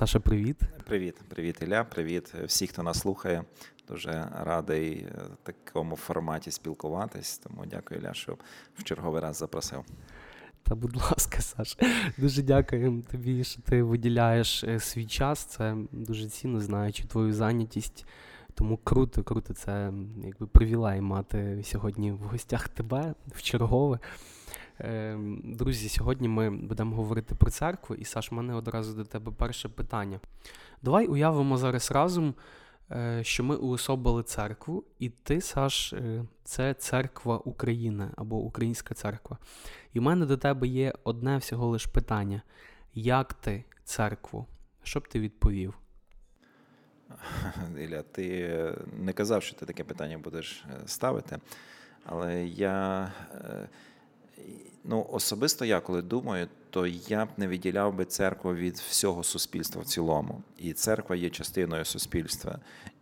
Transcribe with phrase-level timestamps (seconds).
[0.00, 0.56] Саша, привіт.
[0.86, 1.84] Привіт, привіт, Ілля.
[1.84, 3.44] Привіт всі, хто нас слухає.
[3.88, 5.06] Дуже радий
[5.42, 7.38] такому форматі спілкуватись.
[7.38, 8.36] Тому дякую, Ілля, що
[8.74, 9.84] в черговий раз запросив.
[10.62, 11.76] Та, будь ласка, Саш,
[12.18, 15.38] дуже дякую тобі, що ти виділяєш е, свій час.
[15.38, 18.06] Це дуже цінно, знаючи твою зайнятість.
[18.54, 19.92] Тому круто, круто, це
[20.24, 23.98] якби привілей мати сьогодні в гостях тебе в чергове.
[24.84, 29.32] Ем, друзі, сьогодні ми будемо говорити про церкву, і Саш, в мене одразу до тебе
[29.32, 30.20] перше питання.
[30.82, 32.34] Давай уявимо зараз разом,
[32.90, 39.38] е, що ми уособили церкву, і ти, Саш, е, це церква України або Українська церква.
[39.92, 42.42] І в мене до тебе є одне всього лиш питання:
[42.94, 44.46] як ти церкву?
[44.82, 45.74] Що б ти відповів?
[47.78, 51.38] Ілля, ти не казав, що ти таке питання будеш е, ставити,
[52.04, 53.12] але я
[54.84, 59.82] ну, особисто я коли думаю, то я б не відділяв би церкву від всього суспільства
[59.82, 60.42] в цілому.
[60.58, 62.58] І церква є частиною суспільства.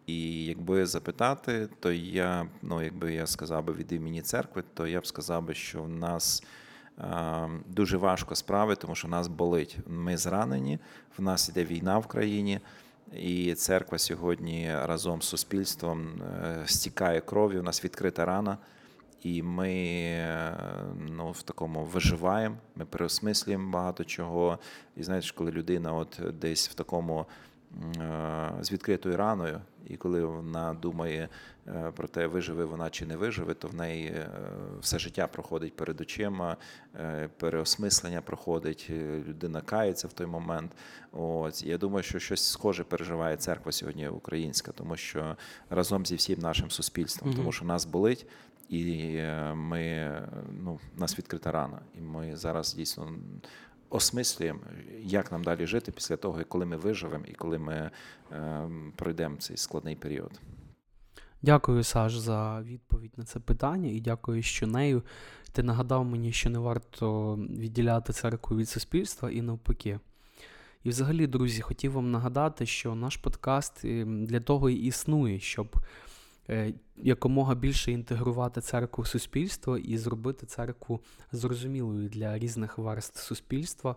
[0.07, 5.01] І якби запитати, то я, ну якби я сказав би від імені церкви, то я
[5.01, 6.43] б сказав би, що в нас
[7.67, 9.79] дуже важко справи, тому що нас болить.
[9.87, 10.79] Ми зранені,
[11.19, 12.61] в нас іде війна в країні.
[13.13, 18.59] І церква сьогодні разом з суспільством е, стікає кров'ю, у нас відкрита рана
[19.23, 19.73] і ми
[21.09, 24.59] ну, в такому виживаємо, ми переосмислюємо багато чого.
[24.97, 27.27] І знаєш, коли людина от десь в такому
[28.61, 31.29] з відкритою раною, і коли вона думає
[31.69, 34.31] е, про те, виживе вона чи не виживе, то в неї е,
[34.81, 36.57] все життя проходить перед очима,
[36.95, 38.91] е, переосмислення проходить,
[39.29, 40.73] людина кається в той момент.
[41.13, 45.37] От я думаю, що щось схоже переживає церква сьогодні українська, тому що
[45.71, 48.27] разом зі всім нашим суспільством, тому що нас болить,
[48.69, 49.23] і
[49.55, 50.13] ми
[50.63, 53.13] ну, нас відкрита рана, і ми зараз дійсно
[53.91, 54.61] осмислюємо,
[55.01, 57.91] як нам далі жити після того, коли ми виживемо і коли ми
[58.33, 60.41] е, пройдемо цей складний період.
[61.43, 65.03] Дякую, Саш, за відповідь на це питання, і дякую, що нею
[65.53, 70.01] ти нагадав мені, що не варто відділяти церкву від суспільства і навпаки.
[70.85, 75.77] І, взагалі, друзі, хотів вам нагадати, що наш подкаст ем, для того і існує, щоб
[76.51, 81.01] Е, якомога більше інтегрувати церкву в суспільство і зробити церкву
[81.33, 83.97] зрозумілою для різних верст суспільства.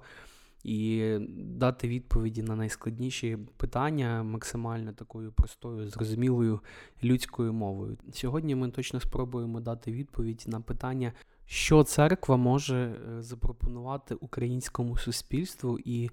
[0.64, 6.60] І дати відповіді на найскладніші питання максимально такою простою, зрозумілою
[7.04, 7.98] людською мовою.
[8.14, 11.14] Сьогодні ми точно спробуємо дати відповідь на питання,
[11.46, 16.10] що церква може е, запропонувати українському суспільству, і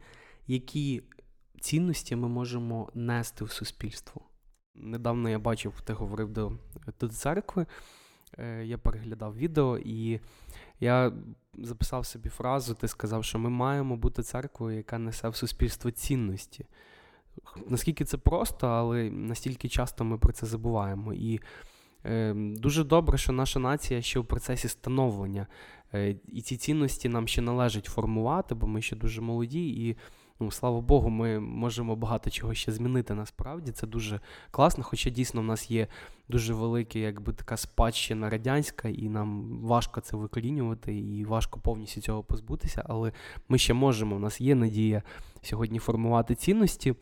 [0.46, 1.02] які
[1.60, 4.22] цінності ми можемо нести в суспільство.
[4.74, 6.52] Недавно я бачив, ти говорив до,
[7.00, 7.66] до церкви,
[8.38, 10.20] е, я переглядав відео, і
[10.80, 11.12] я
[11.58, 16.66] записав собі фразу, ти сказав, що ми маємо бути церквою, яка несе в суспільство цінності.
[17.66, 21.14] Наскільки це просто, але настільки часто ми про це забуваємо.
[21.14, 21.40] І
[22.04, 25.46] е, дуже добре, що наша нація ще в процесі становлення.
[25.94, 29.68] Е, і ці цінності нам ще належить формувати, бо ми ще дуже молоді.
[29.68, 29.96] і
[30.40, 33.72] ну, слава Богу, ми можемо багато чого ще змінити насправді.
[33.72, 35.86] Це дуже класно, хоча дійсно в нас є
[36.28, 42.22] дуже велика, якби така спадщина радянська, і нам важко це викорінювати, і важко повністю цього
[42.22, 42.84] позбутися.
[42.88, 43.12] Але
[43.48, 45.02] ми ще можемо, у нас є надія
[45.42, 46.94] сьогодні формувати цінності.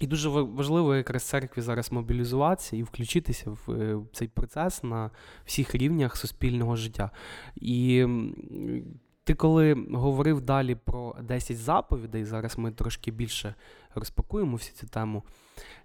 [0.00, 5.10] І дуже важливо якраз церкві зараз мобілізуватися і включитися в цей процес на
[5.44, 7.10] всіх рівнях суспільного життя.
[7.56, 8.06] І
[9.32, 13.54] ти коли говорив далі про 10 заповідей, зараз ми трошки більше
[13.94, 15.22] розпакуємо всю цю тему,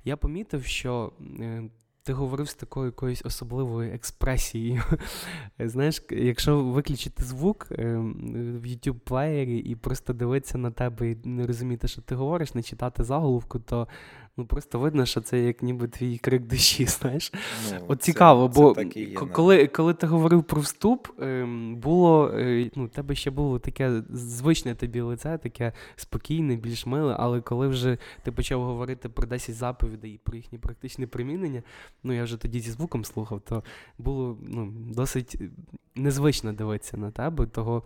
[0.04, 1.64] я помітив, що е,
[2.04, 4.82] ти говорив з такою якоюсь особливою експресією.
[5.60, 11.48] Знаєш, якщо виключити звук е, в youtube плеєрі і просто дивитися на тебе і не
[11.48, 13.88] розуміти, що ти говориш, не читати заголовку, то
[14.40, 17.34] Ну просто видно, що це як ніби твій крик душі, знаєш.
[17.72, 22.32] Ну, От цікаво, це, бо це є, коли коли ти говорив про вступ, ем, було
[22.34, 27.68] е, ну, тебе ще було таке звичне тобі лице, таке спокійне, більш миле, але коли
[27.68, 31.64] вже ти почав говорити про 10 заповідей і про їхнє практичне примінення,
[32.04, 33.64] ну я вже тоді зі звуком слухав, то
[33.98, 35.38] було ну, досить
[35.96, 37.46] незвично дивитися на тебе.
[37.46, 37.84] Того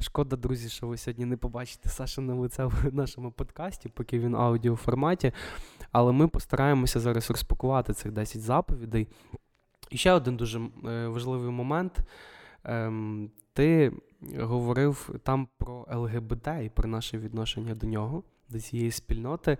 [0.00, 4.40] Шкода, друзі, що ви сьогодні не побачите Сашине лице в нашому подкасті, поки він в
[4.40, 5.32] аудіоформаті.
[5.92, 9.08] Але ми постараємося зараз розпакувати цих 10 заповідей.
[9.90, 11.98] І ще один дуже е, важливий момент.
[12.64, 13.92] Ем, ти
[14.38, 19.58] говорив там про ЛГБТ і про наше відношення до нього, до цієї спільноти.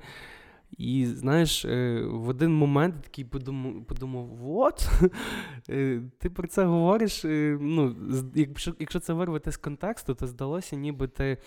[0.78, 4.90] І знаєш, е, в один момент такий подумав, подумав от,
[5.70, 7.24] е, ти про це говориш.
[7.24, 7.96] е, ну,
[8.34, 11.38] Якщо якщо це вирвати з контексту, то здалося, ніби ти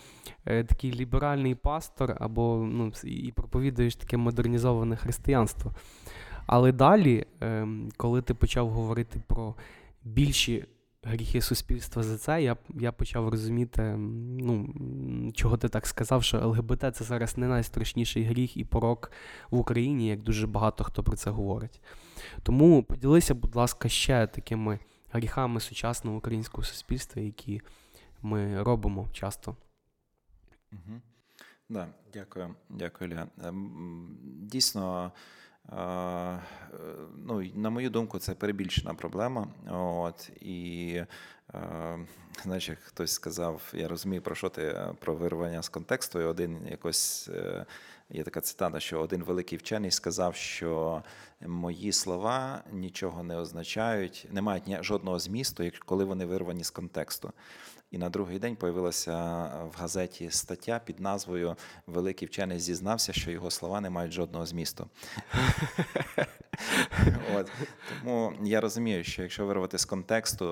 [0.44, 5.72] такий ліберальний пастор або ну, і проповідуєш таке модернізоване християнство.
[6.46, 9.54] Але далі, ем, коли ти почав говорити про
[10.04, 10.64] більші
[11.04, 13.82] гріхи суспільства за це, я, я почав розуміти,
[14.38, 14.74] ну,
[15.34, 19.10] чого ти так сказав, що ЛГБТ це зараз не найстрашніший гріх і порок
[19.50, 21.80] в Україні, як дуже багато хто про це говорить.
[22.42, 24.78] Тому поділися, будь ласка, ще такими
[25.12, 27.62] гріхами сучасного українського суспільства, які
[28.22, 29.56] ми робимо часто.
[30.72, 31.00] Угу.
[31.68, 33.26] Да, дякую, дякую, Ілля.
[33.44, 35.12] Ем, Дійсно,
[37.26, 39.48] ну, й- на мою думку, це перебільшена проблема.
[39.70, 41.02] От, і
[41.52, 42.06] значить,
[42.42, 46.20] знаєш, як хтось сказав, я розумію, про що ти е, про вирвання з контексту.
[46.20, 47.66] І один якось е,
[48.10, 51.02] є така цитата, що один великий вчений сказав, що
[51.40, 57.32] мої слова нічого не означають, не мають жодного змісту, коли вони вирвані з контексту.
[57.90, 59.14] І на другий день появилася
[59.74, 61.56] в газеті стаття під назвою
[61.86, 64.90] Великий вчений зізнався, що його слова не мають жодного змісту.
[67.34, 67.50] От.
[67.88, 70.46] Тому я розумію, що якщо вирвати з контексту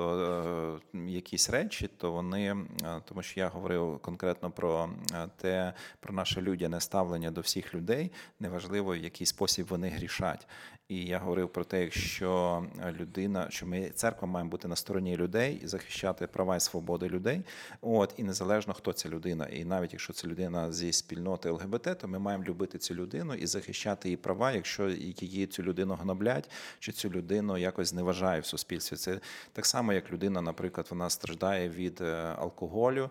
[0.94, 6.14] е, якісь речі, то вони, е, тому що я говорив конкретно про е, те, про
[6.14, 10.46] наше людяне ставлення до всіх людей, неважливо, в який спосіб вони грішать.
[10.88, 12.64] І я говорив про те, якщо
[13.00, 17.42] людина, що ми церква має бути на стороні людей і захищати права і свободи людей.
[17.80, 22.08] От і незалежно хто ця людина, і навіть якщо це людина зі спільноти ЛГБТ, то
[22.08, 26.92] ми маємо любити цю людину і захищати її права, якщо її цю людину гноблять, чи
[26.92, 28.96] цю людину якось зневажає в суспільстві.
[28.96, 29.20] Це
[29.52, 33.10] так само, як людина, наприклад, вона страждає від е, алкоголю.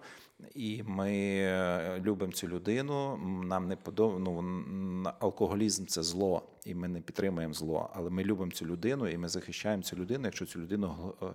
[0.56, 3.18] І ми е, любимо цю людину.
[3.46, 4.20] Нам не подоб...
[4.20, 4.44] ну,
[5.20, 7.90] алкоголізм це зло, і ми не підтримуємо зло.
[7.94, 11.26] Але ми любимо цю людину, і ми захищаємо цю людину, якщо цю людину е,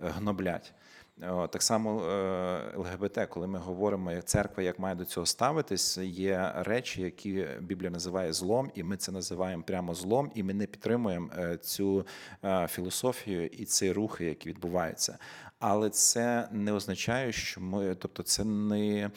[0.00, 0.74] гноблять.
[1.22, 5.98] О, Так само е, ЛГБТ, коли ми говоримо як церква, як має до цього ставитись,
[5.98, 10.66] є речі, які Біблія називає злом, і ми це називаємо прямо злом, і ми не
[10.66, 12.06] підтримуємо е, цю
[12.44, 15.18] е, філософію і ці рухи, які відбуваються.
[15.58, 19.10] Але це не означає, що ми, тобто, це не.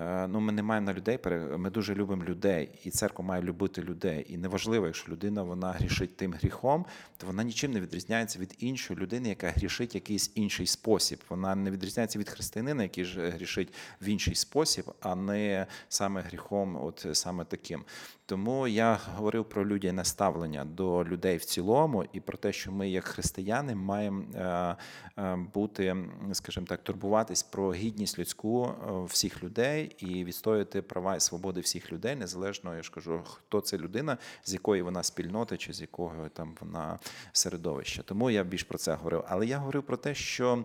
[0.00, 1.18] Е, Ну, ми не маємо на людей,
[1.58, 4.26] ми дуже любимо людей, і церква має любити людей.
[4.28, 6.86] І неважливо, якщо людина вона грішить тим гріхом,
[7.16, 11.18] то вона нічим не відрізняється від іншої людини, яка грішить якийсь інший спосіб.
[11.28, 17.06] Вона не відрізняється від християнина, який грішить в інший спосіб, а не саме гріхом, от
[17.12, 17.84] саме таким.
[18.28, 22.90] Тому я говорив про людяне ставлення до людей в цілому, і про те, що ми,
[22.90, 24.76] як християни, маємо е,
[25.18, 25.96] е, бути,
[26.32, 31.92] скажімо так, турбуватись про гідність людську е, всіх людей і відстояти права і свободи всіх
[31.92, 36.28] людей, незалежно, я ж кажу, хто це людина, з якої вона спільноти чи з якого
[36.28, 36.98] там вона
[37.32, 38.02] середовища.
[38.02, 39.24] Тому я більш про це говорив.
[39.28, 40.64] Але я говорив про те, що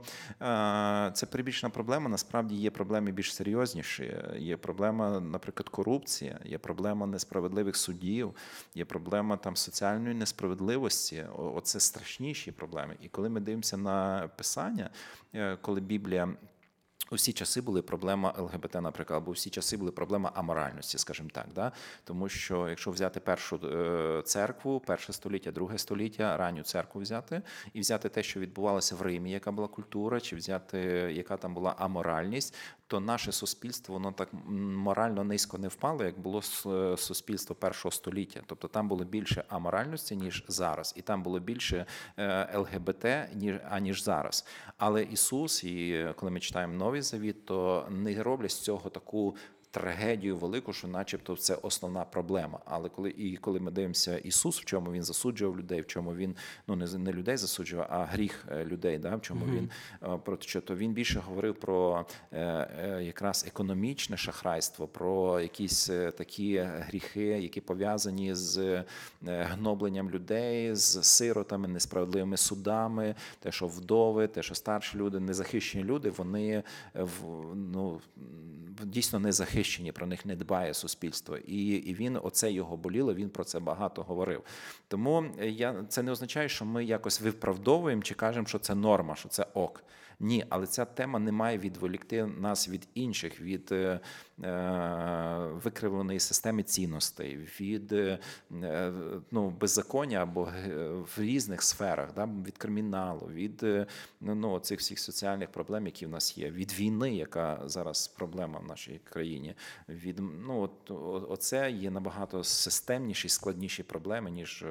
[1.14, 2.10] це перебільшена проблема.
[2.10, 4.16] Насправді є проблеми більш серйозніші.
[4.38, 7.08] Є проблема, наприклад, корупція, є проблема
[7.54, 8.36] несправедливих судів,
[8.76, 11.26] є проблема там соціальної несправедливості.
[11.38, 12.98] Оце страшніші проблеми.
[13.02, 14.90] І коли ми дивимося на писання,
[15.34, 16.36] е, коли Біблія.
[17.12, 21.46] У всі часи були проблема ЛГБТ, наприклад, або всі часи були проблема аморальності, скажімо так.
[21.56, 21.72] Да?
[22.04, 27.42] Тому що якщо взяти першу е, церкву, перше століття, друге століття, ранню церкву взяти,
[27.74, 30.80] і взяти те, що відбувалося в Римі, яка була культура, чи взяти,
[31.14, 32.56] яка там була аморальність,
[32.94, 38.42] то наше суспільство воно так морально низько не впало, як було е, суспільство першого століття.
[38.46, 41.86] Тобто там було більше аморальності, ніж зараз, і там було більше
[42.18, 44.46] е, ЛГБТ, ніж аніж зараз.
[44.78, 49.36] Але Ісус, і е, коли ми читаємо Новий Завіт, то не роблять з цього таку.
[49.74, 52.60] Трагедію велику, що, начебто, це основна проблема.
[52.66, 56.36] Але коли і коли ми дивимося Ісус, в чому він засуджував людей, в чому він
[56.68, 59.70] ну не не людей засуджував, а гріх е, людей, да, в чому він
[60.04, 65.86] е, про що то він більше говорив про е, е, якраз економічне шахрайство, про якісь
[66.18, 68.84] такі гріхи, які пов'язані з
[69.22, 76.10] гнобленням людей, з сиротами, несправедливими судами, те, що вдови, те, що старші люди, незахищені люди,
[76.10, 76.64] вони
[76.94, 78.02] в- ну,
[78.84, 81.38] дійсно не захищені, про них не дбає суспільство.
[81.38, 83.14] І, і він оце його боліло.
[83.14, 84.44] Він про це багато говорив.
[84.88, 89.16] Тому е, я це не означає, що ми якось виправдовуємо чи кажемо, що це норма,
[89.16, 89.84] що це ок.
[90.20, 94.00] Ні, але ця тема не має відволікти нас від інших, від е,
[94.44, 98.20] е, викривленої системи цінностей, від е,
[98.64, 98.94] е,
[99.32, 103.66] ну, беззаконня або е, в різних сферах, да, від криміналу, від
[104.22, 108.68] ну, цих всіх соціальних проблем, які в нас є, від війни, яка зараз проблема в
[108.68, 109.56] нашій країні.
[109.90, 110.92] Від ну, от,
[111.30, 114.66] оце є набагато системніші, складніші проблеми, ніж,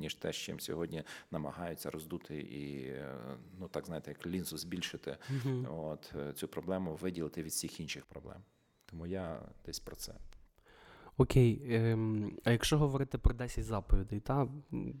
[0.00, 2.92] ніж те, з чим сьогодні намагаються роздути і
[3.60, 5.16] ну так знаєте, як лінзу збільшити
[5.70, 8.38] от е, цю проблему, виділити від всіх інших проблем.
[8.86, 10.14] Тому я десь про це.
[11.20, 14.48] Окей, ем, а якщо говорити про 10 заповідей, та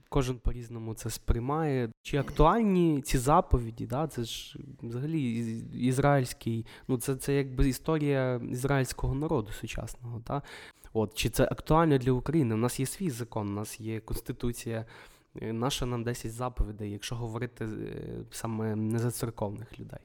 [0.08, 1.90] кожен по-різному це сприймає.
[2.02, 3.86] Чи актуальні ці заповіді?
[3.86, 4.06] Да?
[4.06, 5.22] Це ж взагалі
[5.72, 10.20] ізраїльський, ну це, це якби історія ізраїльського народу сучасного.
[10.20, 10.42] Та?
[10.92, 12.54] От, чи це актуально для України?
[12.54, 14.84] У нас є свій закон, у нас є конституція.
[15.42, 17.68] Е, Наша нам 10 заповідей, якщо говорити е,
[18.30, 20.00] саме не за церковних людей.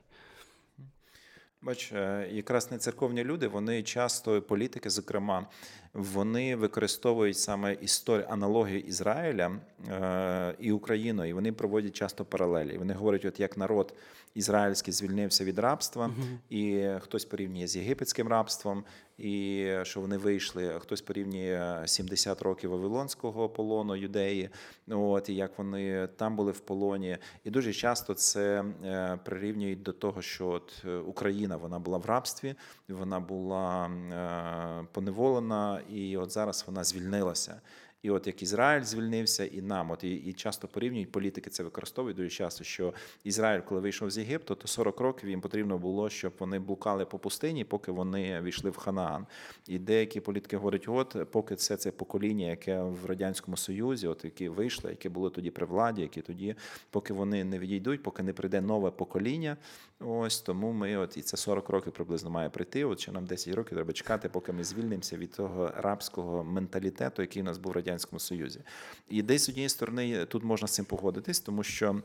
[1.62, 5.48] Бач, е, якраз не церковні люди, вони часто політики, зокрема,
[5.94, 9.52] вони використовують саме історію аналогію Ізраїля
[9.90, 12.78] е, і України, і вони проводять часто паралелі.
[12.78, 13.94] Вони говорять, от як народ
[14.36, 16.12] ізраїльський звільнився від рабства,
[16.50, 18.84] і хтось порівнює з єгипетським рабством,
[19.18, 24.50] і що вони вийшли, хтось порівнює 70 років Вавилонського полону юдеї,
[24.88, 27.18] от і як вони там були в полоні.
[27.44, 32.06] І дуже часто це е, прирівнюють до того, що от е, Україна вона була в
[32.06, 32.56] рабстві,
[32.94, 37.62] вона була е, поневолена, і от зараз вона звільнилася.
[38.04, 42.18] І от як Ізраїль звільнився, і нам, от і, і часто порівнюють політики, це використовують
[42.18, 42.94] дуже часто, що
[43.24, 47.20] Ізраїль, коли вийшов з Єгипту, то 40 років їм потрібно було, щоб вони блукали по
[47.20, 49.26] пустині, поки вони війшли в Ханаан.
[49.68, 54.50] І деякі політики говорять: от поки це це покоління, яке в радянському союзі, от які
[54.50, 56.56] вийшли, які були тоді при владі, які тоді,
[56.90, 59.58] поки вони не відійдуть, поки не прийде нове покоління.
[60.00, 62.86] Ось тому ми, от і це 40 років приблизно має прийти.
[62.86, 67.42] От ще нам 10 років треба чекати, поки ми звільнимося від того рабського менталітету, який
[67.42, 68.60] у нас був в радянському союзі.
[69.10, 72.02] І десь з однієї сторони тут можна з цим погодитись, тому що.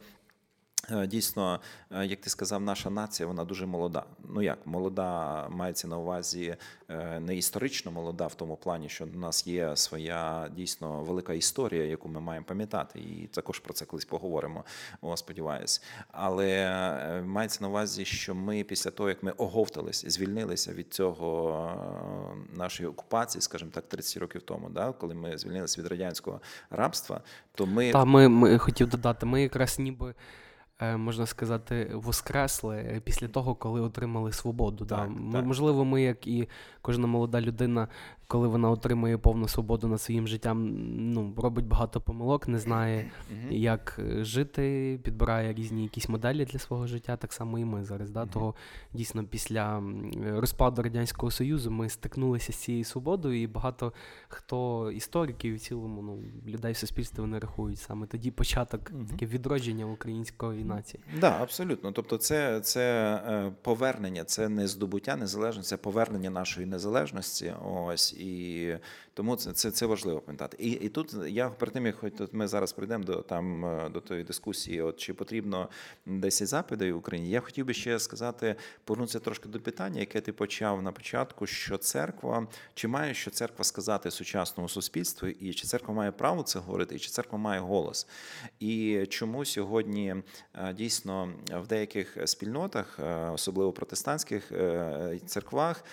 [0.91, 4.05] Е, Дійсно, е, як ти сказав, наша нація вона дуже молода.
[4.29, 6.57] Ну як молода мається на увазі
[6.89, 11.85] е, не історично молода в тому плані, що у нас є своя дійсно велика історія,
[11.85, 14.65] яку ми маємо пам'ятати, і також про це колись поговоримо.
[15.01, 15.83] О, сподіваюсь.
[16.13, 21.77] Але мається на увазі, що ми після того, як ми оговтались, звільнилися від цього
[22.55, 26.41] нашої окупації, скажімо так, 30 років тому, да, коли ми звільнилися від радянського
[26.71, 27.21] рабства,
[27.55, 30.15] то ми Та ми, ми хотів додати, ми якраз ніби.
[30.79, 34.87] Е, Можна сказати, воскресли після того, коли отримали свободу.
[34.87, 35.45] Так, так.
[35.45, 36.49] Можливо, ми, як і
[36.83, 37.89] кожна молода людина,
[38.29, 40.75] коли вона отримує повну свободу над своїм життям,
[41.13, 43.11] ну, робить багато помилок, не знає,
[43.51, 48.11] як е, жити, підбирає різні якісь моделі для свого життя, так само і ми зараз.
[48.11, 48.27] Да?
[48.27, 48.55] Того
[48.93, 49.83] дійсно після
[50.27, 53.93] розпаду Радянського Союзу ми стикнулися з цією свободою, і багато
[54.29, 56.19] хто істориків і в цілому ну,
[56.53, 61.03] людей в суспільстві вони рахують саме тоді початок таке відродження української нації.
[61.11, 61.93] Так, да, абсолютно.
[61.93, 67.55] Тобто, це, це е, повернення, це не здобуття незалежності, це повернення нашої незалежності.
[67.65, 68.77] Ось і
[69.19, 70.57] тому це, це, це важливо пам'ятати.
[70.61, 74.01] І, і тут я перед тим, як хоч ми зараз прийдемо до там е, до
[74.01, 75.69] тої дискусії, от чи потрібно
[76.07, 77.31] 10 заповідей в Україні.
[77.31, 81.79] Я хотів би ще сказати, повернутися трошки до питання, яке ти почав на початку, що
[81.79, 86.95] церква, чи має що церква сказати сучасному суспільству, і чи церква має право це говорити,
[86.95, 88.07] і чи церква має голос.
[88.61, 90.15] І чому сьогодні
[90.55, 91.33] е, дійсно
[91.63, 94.53] в деяких спільнотах, е, особливо протестантських
[95.27, 95.85] церквах,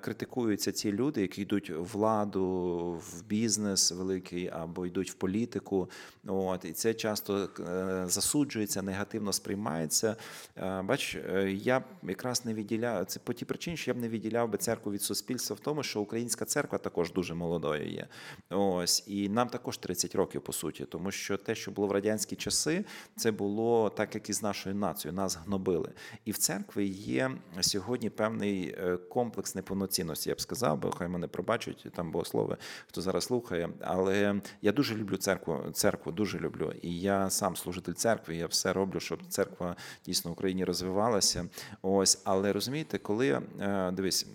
[0.00, 2.53] критикуються ці люди, які йдуть владу,
[2.92, 5.90] в бізнес великий або йдуть в політику.
[6.26, 10.16] От і це часто е, засуджується, негативно сприймається.
[10.56, 14.08] Е, Бач, е, я якраз не відділяю це по тій причині, що я б не
[14.08, 18.06] відділяв би церкву від суспільства в тому, що українська церква також дуже молодою є.
[18.50, 22.36] Ось і нам також 30 років по суті, тому що те, що було в радянські
[22.36, 22.84] часи,
[23.16, 25.92] це було так, як і з нашою нацією, нас гнобили.
[26.24, 27.30] І в церкві є
[27.60, 28.76] сьогодні певний
[29.08, 30.28] комплекс неповноцінності.
[30.28, 32.43] Я б сказав, бо хай мене пробачать там богослови,
[32.88, 33.68] хто зараз слухає.
[33.80, 36.72] Але я дуже люблю церкву, церкву дуже люблю.
[36.82, 38.36] І я сам служитель церкви.
[38.36, 41.46] Я все роблю, щоб церква дійсно в Україні розвивалася.
[41.82, 44.26] Ось, але розумієте, коли е, дивись.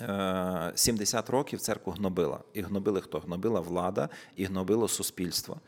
[0.00, 2.40] е, 70 років церкву гнобила.
[2.52, 3.18] І гнобили хто?
[3.18, 5.60] Гнобила влада і гнобило суспільство.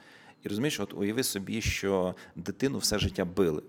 [0.42, 3.62] І розумієш, от уяви собі, що дитину все життя били.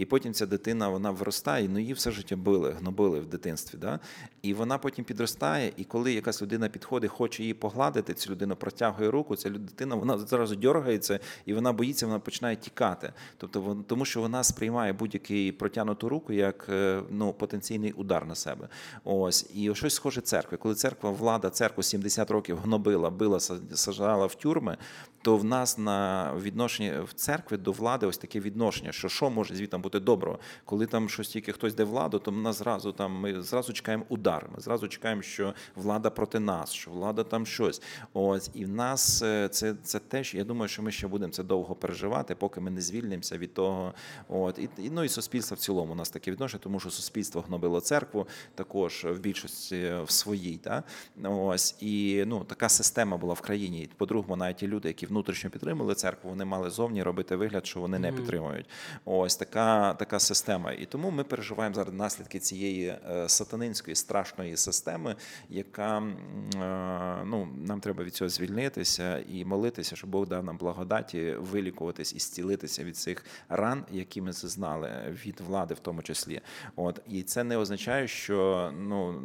[0.00, 3.78] І потім ця дитина вона виростає, ну її все життя били, гнобили в дитинстві.
[3.78, 4.00] Да?
[4.42, 9.10] І вона потім підростає, і коли якась людина підходить, хоче її погладити, ця людина протягує
[9.10, 13.12] руку, ця дитина вона зразу дергається, і вона боїться, вона починає тікати.
[13.36, 18.68] Тобто, тому що вона сприймає будь-який протягнуту руку як е, ну, потенційний удар на себе.
[19.04, 20.58] Ось і щось схоже церкви.
[20.58, 24.76] Коли церква, влада, церкву 70 років гнобила, била, сажала в тюрми,
[25.22, 29.54] то в нас на відношенні в церкві до влади ось таке відношення, що що може
[29.54, 30.38] звітом бути доброго.
[30.64, 34.50] Коли там щось тільки хтось де владу, то ми зразу там ми зразу чекаємо удар.
[34.54, 37.82] Ми зразу чекаємо, що влада проти нас, що влада там щось.
[38.12, 40.34] Ось і в нас е, це, це теж.
[40.34, 43.94] Я думаю, що ми ще будемо це довго переживати, поки ми не звільнимося від того.
[44.28, 47.40] От і, і ну і суспільство в цілому у нас таке відношення, тому що суспільство
[47.40, 50.56] гнобило церкву також в більшості в своїй.
[50.56, 50.82] Та?
[51.24, 53.88] Ось і ну така система була в країні.
[53.96, 57.98] По-другому, навіть ті люди, які внутрішньо підтримували церкву, вони мали зовні робити вигляд, що вони
[57.98, 58.66] не підтримують.
[59.04, 60.72] Ось така, така система.
[60.72, 65.16] І тому ми переживаємо зараз наслідки цієї е, сатанинської страшної системи,
[65.48, 71.34] яка е, ну нам треба від цього звільнитися і молитися, щоб Бог дав нам благодаті
[71.38, 74.90] вилікуватись і зцілитися від цих ран, які ми зазнали
[75.26, 76.40] від влади, в тому числі.
[76.76, 79.22] От і це не означає, що ну.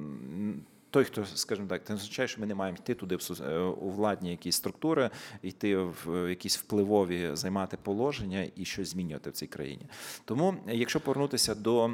[0.96, 4.32] Той, хто, скажімо так, це означає, що ми не маємо йти туди е, у владні
[4.32, 5.10] якісь структури,
[5.42, 9.86] йти в якісь впливові, займати положення і щось змінювати в цій країні.
[10.26, 11.90] Тому, якщо повернутися до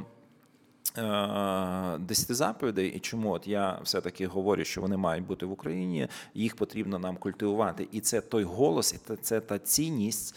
[0.97, 6.07] е, десяти заповідей, і чому от я все-таки говорю, що вони мають бути в Україні,
[6.33, 7.87] їх потрібно нам культивувати.
[7.91, 10.35] І це той голос, і це- та цінність,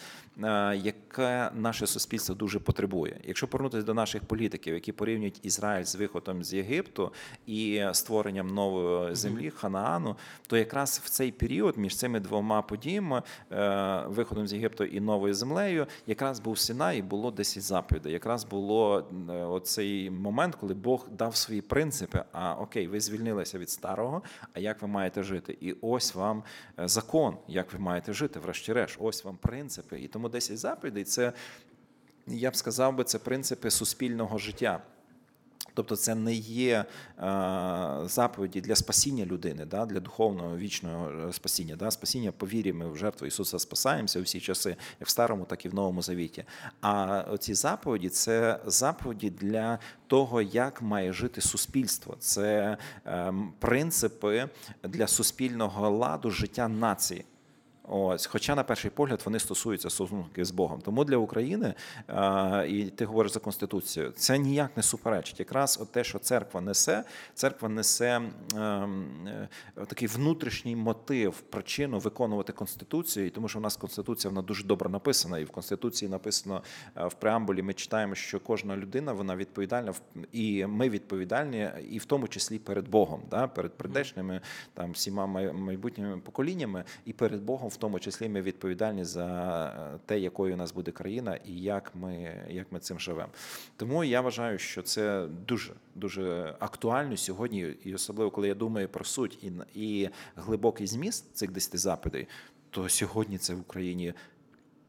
[0.76, 3.21] яке наше суспільство дуже потребує.
[3.25, 7.12] Якщо повернутися до наших політиків, які порівнюють Ізраїль з виходом з Єгипту
[7.47, 13.23] і створенням нової землі Ханаану, то якраз в цей період між цими двома подіями,
[13.53, 18.12] е, виходом з Єгипту і новою землею, якраз був Синай і було 10 заповідей.
[18.12, 22.25] Якраз було е, оцей момент, коли Бог дав свої принципи.
[22.33, 24.23] А окей, ви звільнилися від старого,
[24.53, 25.57] а як ви маєте жити?
[25.61, 26.43] І ось вам
[26.79, 30.00] е, закон, як ви маєте жити, врешті-решт, ось вам принципи.
[30.00, 31.33] І тому 10 заповідей це,
[32.26, 34.83] я б сказав би, це принципи суспільного життя.
[35.75, 36.85] Тобто це не є е,
[38.04, 41.76] заповіді для спасіння людини, да, для духовного вічного е, спасіння.
[41.76, 45.45] Да, спасіння по вірі ми в жертву Ісуса спасаємося у всі часи, як в старому,
[45.45, 46.45] так і в новому завіті.
[46.81, 52.16] А ці заповіді це заповіді для того, як має жити суспільство.
[52.19, 52.76] Це
[53.07, 54.49] е, принципи
[54.83, 57.25] для суспільного ладу життя нації.
[57.88, 60.81] Ось, хоча на перший погляд вони стосуються стосунків з Богом.
[60.81, 61.75] Тому для України,
[62.68, 65.38] і ти говориш за конституцію, це ніяк не суперечить.
[65.40, 68.23] Якраз от те, що церква несе, церква несе
[68.55, 69.49] ем, е,
[69.87, 74.90] такий внутрішній мотив, причину виконувати конституцію, і тому що в нас конституція вона дуже добре
[74.90, 76.62] написана, і в конституції написано
[76.97, 77.62] е, в преамбулі.
[77.62, 79.94] Ми читаємо, що кожна людина вона відповідальна
[80.33, 84.40] і ми відповідальні, і в тому числі перед Богом, да, перед прийдешніми
[84.75, 89.27] там всіма май- майбутніми поколіннями, і перед Богом, в тому числі, ми відповідальні за
[89.95, 93.33] е, те, якою у нас буде країна, і як ми, як ми цим живемо.
[93.77, 99.05] Тому я вважаю, що це дуже дуже актуально сьогодні, і особливо коли я думаю про
[99.05, 102.27] суть і, і глибокий зміст цих десяти запитів,
[102.71, 104.15] то сьогодні це в Україні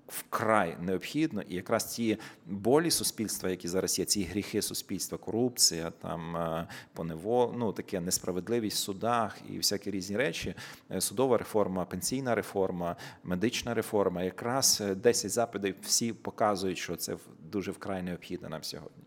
[0.08, 6.38] вкрай необхідно, і якраз ті болі суспільства, які зараз є, ці гріхи суспільства, корупція, там
[6.38, 10.56] е, поневол, ну таке несправедливість в судах і всякі різні речі.
[10.92, 14.24] е, Судова реформа, пенсійна реформа, медична реформа.
[14.24, 17.18] Якраз е, 10 заповідей всі показують, що це
[17.52, 19.04] дуже вкрай необхідно нам сьогодні.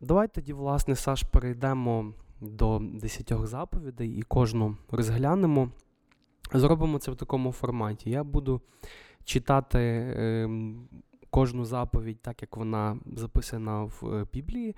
[0.00, 5.70] Давай тоді, власне, Саш, перейдемо до десятьох заповідей і кожну розглянемо.
[6.52, 8.10] Зробимо це в такому форматі.
[8.10, 8.60] Я буду
[9.30, 9.78] читати
[10.16, 10.88] ем,
[11.30, 14.76] кожну заповідь так, як вона записана в е, Біблії,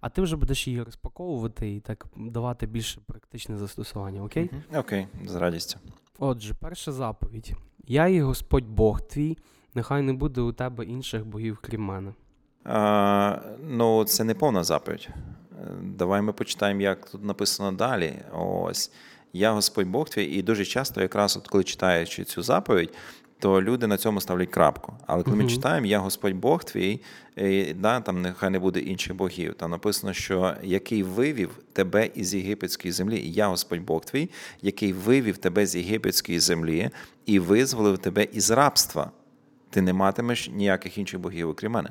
[0.00, 4.50] а ти вже будеш її розпаковувати і так давати більше практичне застосування, окей?
[4.76, 5.78] Окей, з радістю.
[6.18, 7.52] Отже, перша заповідь.
[7.86, 9.38] Я і Господь Бог твій,
[9.74, 12.12] нехай не буде у тебе інших богів, крім мене.
[12.64, 15.08] А, ну, це не повна заповідь.
[15.82, 18.14] Давай ми почитаємо, як тут написано далі.
[18.32, 18.92] Ось.
[19.36, 22.94] Я Господь Бог твій, і дуже часто, якраз от коли читаючи цю заповідь,
[23.44, 24.92] то люди на цьому ставлять крапку.
[25.06, 27.00] Але коли ми читаємо Я Господь Бог твій,
[27.36, 29.54] і, да, там нехай не буде інших богів.
[29.54, 34.30] Там написано, що який вивів тебе із єгипетської землі, і я Господь Бог твій,
[34.62, 36.90] який вивів тебе з єгипетської землі
[37.26, 39.10] і визволив тебе із рабства.
[39.70, 41.88] Ти не матимеш ніяких інших богів, окрім мене.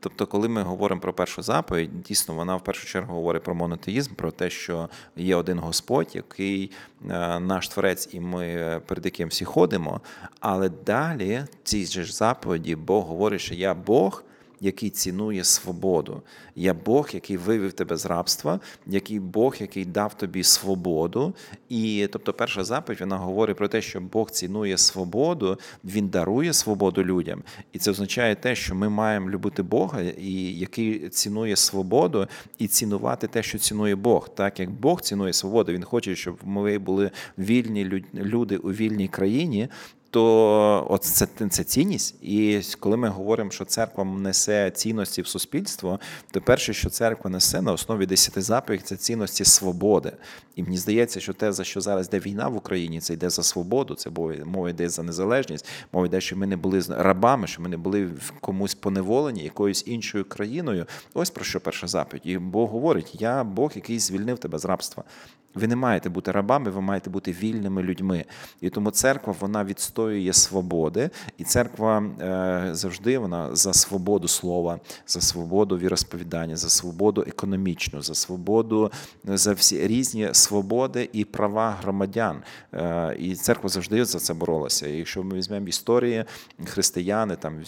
[0.00, 4.14] Тобто, коли ми говоримо про першу заповідь, дійсно вона в першу чергу говорить про монотеїзм,
[4.14, 6.70] про те, що є один Господь, який
[7.10, 10.00] е, наш творець, і ми перед яким всі ходимо.
[10.40, 14.24] Але далі в цій же заповіді Бог говорить, що я Бог,
[14.60, 16.22] який цінує свободу.
[16.56, 21.34] Я Бог, який вивів тебе з рабства, який Бог, який дав тобі свободу.
[21.68, 27.04] І тобто, перша заповідь вона говорить про те, що Бог цінує свободу, Він дарує свободу
[27.04, 27.42] людям.
[27.72, 32.26] І це означає те, що ми маємо любити Бога, і який цінує свободу,
[32.58, 34.28] і цінувати те, що цінує Бог.
[34.28, 39.68] Так як Бог цінує свободу, Він хоче, щоб ми були вільні люди у вільній країні.
[40.10, 42.14] То от це, це цінність.
[42.22, 47.62] І коли ми говоримо, що церква несе цінності в суспільство, то перше, що церква несе
[47.62, 50.12] на основі десяти заповідей, це цінності свободи.
[50.56, 53.42] І мені здається, що те, за що зараз йде війна в Україні, це йде за
[53.42, 54.10] свободу, це
[54.44, 58.06] мова йде за незалежність, мова йде, що ми не були рабами, що ми не були
[58.06, 60.86] в комусь поневолені якоюсь іншою країною.
[61.14, 62.22] Ось про що перша заповідь.
[62.24, 65.04] І Бог говорить: Я Бог, який звільнив тебе з рабства.
[65.54, 68.24] Ви не маєте бути рабами, ви маєте бути вільними людьми.
[68.60, 75.20] І тому церква вона відстоює свободи, і церква е, завжди вона за свободу слова, за
[75.20, 78.92] свободу віросповідання, за свободу економічну, за свободу,
[79.24, 82.42] за всі різні свободи і права громадян.
[82.74, 84.88] Е, і церква завжди за це боролася.
[84.88, 86.24] І якщо ми візьмемо історії
[86.64, 87.60] християни, там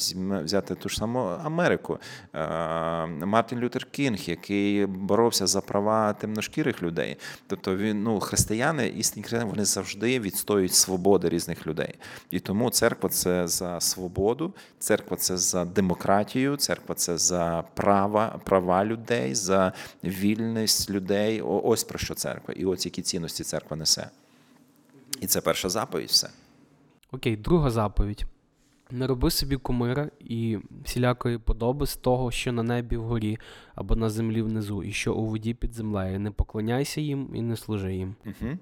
[0.44, 1.98] взяти ту ж саму Америку,
[2.34, 2.38] е,
[3.06, 7.16] Мартін Лютер Кінг, який боровся за права темношкірих людей.
[7.46, 11.94] Тобто він ну християни, істинні християни, вони завжди відстоюють свободи різних людей.
[12.30, 18.84] І тому церква це за свободу, церква це за демократію, церква це за права, права
[18.84, 19.72] людей, за
[20.04, 21.40] вільність людей.
[21.40, 24.10] Ось про що церква, і ось які цінності церква несе.
[25.20, 26.08] І це перша заповідь.
[26.08, 26.28] Все.
[27.12, 28.24] Окей, друга заповідь.
[28.92, 33.38] Не роби собі кумира і всілякої подоби з того, що на небі вгорі,
[33.74, 36.20] або на землі внизу, і що у воді під землею.
[36.20, 38.14] Не поклоняйся їм і не служи їм.
[38.26, 38.58] Угу.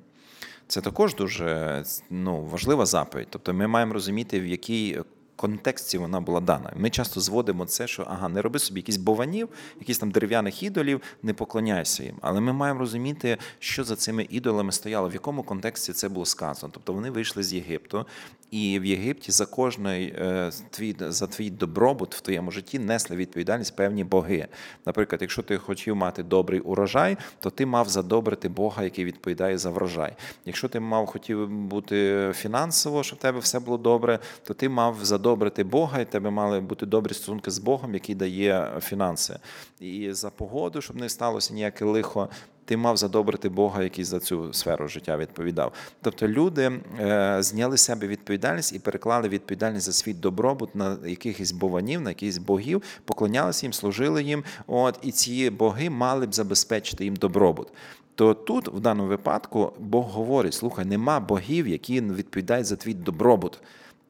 [0.67, 3.27] Це також дуже ну, важлива заповідь.
[3.31, 4.99] Тобто ми маємо розуміти, в якій
[5.41, 6.73] контексті вона була дана.
[6.77, 9.49] Ми часто зводимо це, що ага, не роби собі якісь бованів,
[9.81, 12.17] якісь там дерев'яних ідолів, не поклоняйся їм.
[12.21, 16.71] Але ми маємо розуміти, що за цими ідолами стояло, в якому контексті це було сказано.
[16.75, 18.07] Тобто вони вийшли з Єгипту,
[18.51, 23.77] і в Єгипті за кожний е, твій за твій добробут в твоєму житті несли відповідальність
[23.77, 24.47] певні боги.
[24.87, 29.71] Наприклад, якщо ти хотів мати добрий урожай, то ти мав задобрити Бога, який відповідає за
[29.71, 30.17] врожай.
[30.45, 34.97] Якщо ти мав хотів бути фінансово, щоб в тебе все було добре, то ти мав
[35.03, 39.39] задобрити Бога, і тебе мали бути добрі стосунки з Богом, який дає фінанси.
[39.81, 42.29] І за погоду, щоб не сталося ніяке лихо
[42.71, 45.73] ти мав задобрити Бога, який за цю сферу життя відповідав.
[46.03, 51.53] Тобто люди е, зняли з себе відповідальність і переклали відповідальність за свій добробут на якихось
[51.53, 54.45] бованів, на якихось богів, поклонялися їм, служили їм.
[54.67, 57.69] От і ці боги мали б забезпечити їм добробут.
[58.15, 63.61] То тут, в даному випадку, Бог говорить: слухай, нема богів, які відповідають за твій добробут.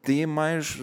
[0.01, 0.81] Ти маєш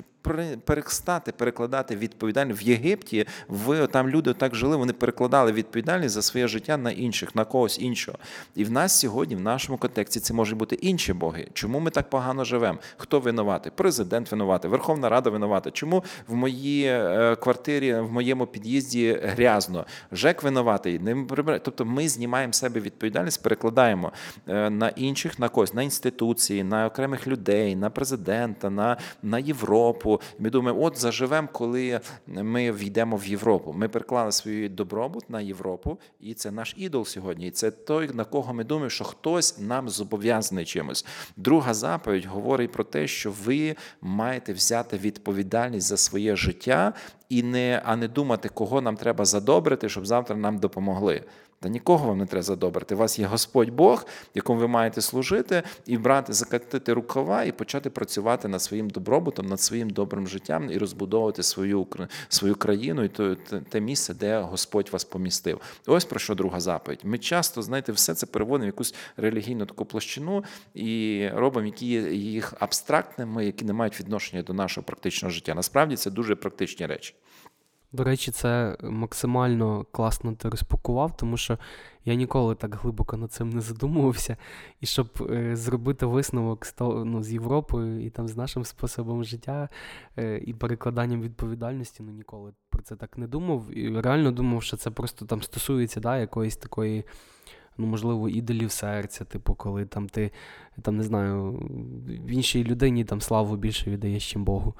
[0.64, 3.26] перестати перекладати відповідальність в Єгипті.
[3.48, 4.76] В там люди так жили.
[4.76, 8.18] Вони перекладали відповідальність за своє життя на інших, на когось іншого.
[8.54, 11.48] І в нас сьогодні, в нашому контексті, це можуть бути інші боги.
[11.52, 12.78] Чому ми так погано живемо?
[12.96, 13.72] Хто винуватий?
[13.76, 15.70] Президент винуватий, Верховна Рада винувата.
[15.70, 19.86] Чому в моїй е, квартирі, в моєму під'їзді грязно?
[20.12, 20.98] Жек винуватий.
[20.98, 21.26] Не
[21.62, 24.12] Тобто ми знімаємо себе відповідальність, перекладаємо
[24.48, 30.17] е, на інших, на когось, на інституції, на окремих людей, на президента, на, на Європу.
[30.38, 33.72] Ми думаємо, от заживемо, коли ми війдемо в Європу.
[33.72, 37.46] Ми переклали свій добробут на Європу, і це наш ідол сьогодні.
[37.46, 41.06] І це той, на кого ми думаємо, що хтось нам зобов'язаний чимось.
[41.36, 46.92] Друга заповідь говорить про те, що ви маєте взяти відповідальність за своє життя
[47.28, 51.24] і не, а не думати, кого нам треба задобрити, щоб завтра нам допомогли.
[51.60, 52.94] Та нікого вам не треба задобрити.
[52.94, 57.90] У вас є Господь Бог, якому ви маєте служити, і брати, закатити рукава і почати
[57.90, 61.86] працювати над своїм добробутом, над своїм добрим життям і розбудовувати свою
[62.28, 63.08] свою країну і
[63.68, 65.60] те, місце, де Господь вас помістив.
[65.86, 67.00] Ось про що друга заповідь.
[67.04, 70.44] Ми часто, знаєте, все це переводимо в якусь релігійну таку площину
[70.74, 75.54] і робимо які їх абстрактними, які не мають відношення до нашого практичного життя.
[75.54, 77.14] Насправді це дуже практичні речі.
[77.92, 81.58] До речі, це максимально класно ти розпакував, тому що
[82.04, 84.36] я ніколи так глибоко над цим не задумувався.
[84.80, 89.68] І щоб е, зробити висновок з ну, з Європою і там з нашим способом життя
[90.18, 93.78] е, і перекладанням відповідальності, ну ніколи про це так не думав.
[93.78, 97.04] І реально думав, що це просто там стосується да, якоїсь такої
[97.78, 100.30] ну, можливо, ідолів серця, типу, коли там ти
[100.82, 101.52] там не знаю,
[102.06, 104.74] в іншій людині там славу більше віддаєш, чим Богу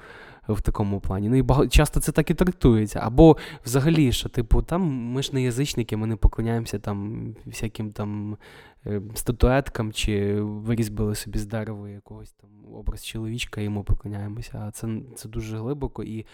[0.47, 1.29] в такому плані.
[1.29, 2.99] Ну і часто це так і трактується.
[3.03, 8.37] Або взагалі, що, типу, там ми ж не язичники, ми не поклоняємося там всяким там
[8.85, 14.63] е, статуеткам, чи вирізбили собі з дерева якогось там образ чоловічка, і йому поклоняємося.
[14.67, 16.03] А це, це дуже глибоко.
[16.03, 16.25] І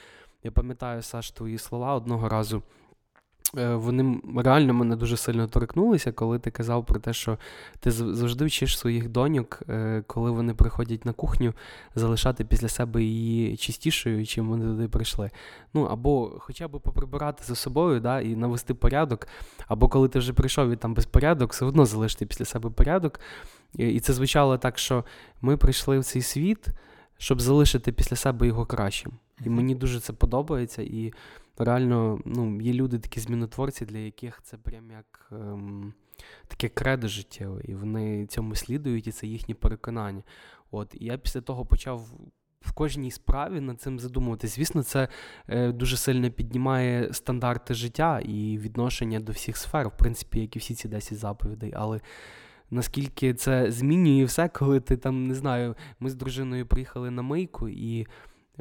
[0.43, 2.63] я пам'ятаю, Саш, твої слова одного разу.
[3.57, 7.37] Е, вони реально мене дуже сильно торкнулися, коли ти казав про те, що
[7.79, 11.53] ти завжди вчиш своїх доньок, е, коли вони приходять на кухню,
[11.95, 15.31] залишати після себе її чистішою, чим вони туди прийшли.
[15.73, 19.27] Ну, або хоча б поприбирати за собою да, і навести порядок,
[19.67, 23.19] або коли ти вже прийшов і там безпорядок, все одно залишити після себе порядок.
[23.77, 25.05] І це звучало так, що
[25.41, 26.67] ми прийшли в цей світ,
[27.17, 29.11] щоб залишити після себе його кращим.
[29.45, 30.81] І мені дуже це подобається.
[30.81, 31.13] і
[31.57, 35.93] реально ну, є люди, такі змінотворці, для яких це прям як ем,
[36.47, 40.23] таке кредо життєве, і вони цьому слідують, і це їхні переконання.
[40.71, 42.09] От, І я після того почав.
[42.61, 44.55] В кожній справі над цим задумуватись.
[44.55, 45.07] Звісно, це
[45.47, 50.59] е, дуже сильно піднімає стандарти життя і відношення до всіх сфер, в принципі, як і
[50.59, 51.73] всі ці 10 заповідей.
[51.75, 51.99] Але
[52.71, 57.69] наскільки це змінює все, коли ти там не знаю, ми з дружиною приїхали на мийку,
[57.69, 58.07] і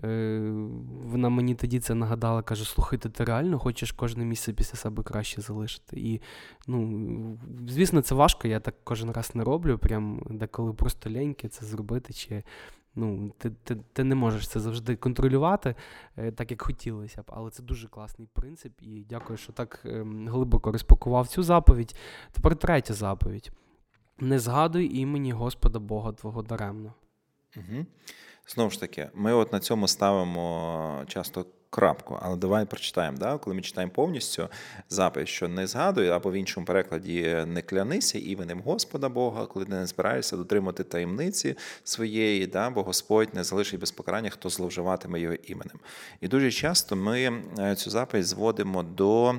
[0.02, 5.40] вона мені тоді це нагадала, каже: слухайте, ти реально хочеш кожне місце після себе краще
[5.40, 6.00] залишити.
[6.00, 6.20] І,
[6.66, 11.66] ну, звісно, це важко, я так кожен раз не роблю, прям деколи просто леньки це
[11.66, 12.12] зробити.
[12.12, 12.42] чи
[12.94, 15.74] ну, Ти ти, ти не можеш це завжди контролювати,
[16.16, 18.72] е, так як хотілося б, але це дуже класний принцип.
[18.82, 21.96] І дякую, що так ем, глибоко розпакував цю заповідь.
[22.32, 23.52] Тепер третя заповідь:
[24.18, 26.94] не згадуй імені Господа Бога Твого даремно.
[27.56, 27.86] Угу.
[28.46, 33.18] Знову ж таки, ми от на цьому ставимо часто крапку, але давай прочитаємо.
[33.18, 33.38] Да?
[33.38, 34.48] Коли ми читаємо повністю
[34.88, 39.72] запис, що не згадуй, або в іншому перекладі не клянися іменем Господа Бога, коли ти
[39.72, 42.70] не збираєшся дотримати таємниці своєї, да?
[42.70, 45.78] бо Господь не залишить без покарання, хто зловживатиме його іменем.
[46.20, 49.34] І дуже часто ми е, цю заповідь зводимо до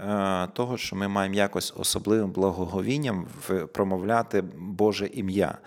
[0.00, 3.26] е, того, що ми маємо якось особливим благоговінням
[3.72, 5.58] промовляти Боже ім'я.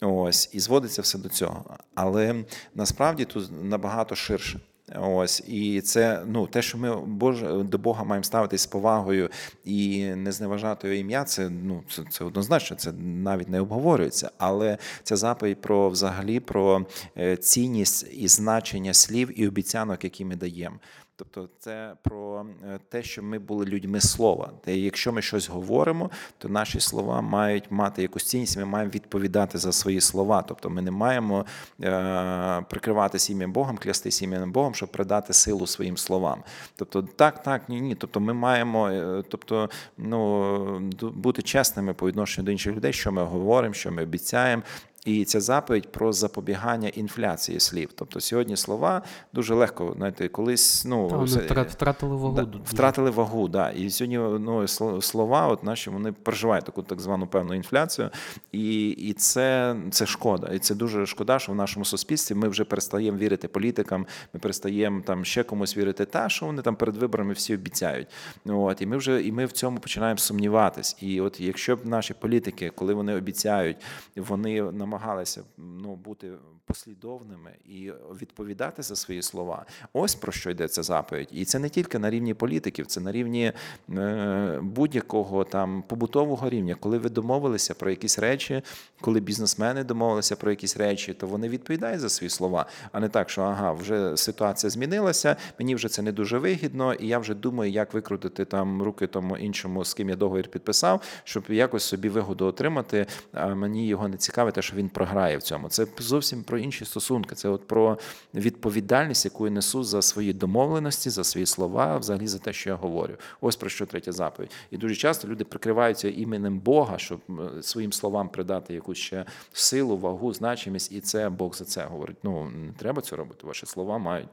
[0.00, 1.64] Ось, і зводиться все до цього.
[1.94, 4.60] Але насправді тут набагато ширше.
[4.94, 9.30] Ось і це ну те, що ми Боже до Бога маємо ставитись з повагою
[9.64, 11.24] і не зневажати його ім'я.
[11.24, 14.30] Це ну це, це однозначно, це навіть не обговорюється.
[14.38, 16.86] Але ця заповідь про взагалі про
[17.18, 20.76] е, цінність і значення слів і обіцянок, які ми даємо.
[21.18, 24.50] Тобто, це про е, те, що ми були людьми слова.
[24.64, 29.58] Де якщо ми щось говоримо, то наші слова мають мати якусь цінність, ми маємо відповідати
[29.58, 30.42] за свої слова.
[30.42, 31.46] Тобто, ми не маємо
[31.82, 36.42] е, прикриватися ім'ям Богом, клястись ім'ям Богом, щоб придати силу своїм словам.
[36.76, 37.94] Тобто, так, так, ні, ні.
[37.94, 43.24] Тобто, ми маємо, е, тобто, ну бути чесними по відношенню до інших людей, що ми
[43.24, 44.62] говоримо, що ми обіцяємо.
[45.06, 47.90] І ця заповідь про запобігання інфляції слів.
[47.94, 52.34] Тобто сьогодні слова дуже легко, знаєте, колись ну Та, вони втратили вагу.
[52.34, 53.70] Да, втратили вагу, да.
[53.70, 54.68] І сьогодні ну,
[55.02, 58.10] слова, от наші вони переживають таку так звану певну інфляцію,
[58.52, 60.46] і і це це шкода.
[60.46, 65.00] І це дуже шкода, що в нашому суспільстві ми вже перестаємо вірити політикам, ми перестаємо
[65.00, 68.08] там ще комусь вірити, та що вони там перед виборами всі обіцяють.
[68.46, 70.96] От і ми вже і ми в цьому починаємо сумніватись.
[71.00, 73.76] І от якщо б наші політики, коли вони обіцяють,
[74.16, 76.32] вони намагаються намагалися ну, бути
[76.66, 79.66] послідовними і відповідати за свої слова.
[79.92, 81.28] Ось про що йдеться заповідь.
[81.32, 83.52] І це не тільки на рівні політиків, це на рівні
[83.90, 86.74] е, будь-якого там побутового рівня.
[86.74, 88.62] Коли ви домовилися про якісь речі,
[89.00, 93.30] коли бізнесмени домовилися про якісь речі, то вони відповідають за свої слова, а не так,
[93.30, 97.72] що ага, вже ситуація змінилася, мені вже це не дуже вигідно, і я вже думаю,
[97.72, 102.46] як викрутити там руки тому іншому, з ким я договір підписав, щоб якось собі вигоду
[102.46, 103.06] отримати.
[103.32, 105.68] А мені його не цікавить, що він програє в цьому.
[105.68, 107.34] Це зовсім про інші стосунки.
[107.34, 107.98] Це от про
[108.34, 112.76] відповідальність, яку я несу за свої домовленості, за свої слова, взагалі за те, що я
[112.76, 113.14] говорю.
[113.40, 114.50] Ось про що третя заповідь.
[114.70, 117.20] І дуже часто люди прикриваються іменем Бога, щоб
[117.60, 122.16] своїм словам придати якусь ще силу, вагу, значимість, і це Бог за це говорить.
[122.22, 123.46] Ну не треба це робити.
[123.46, 124.28] Ваші слова мають.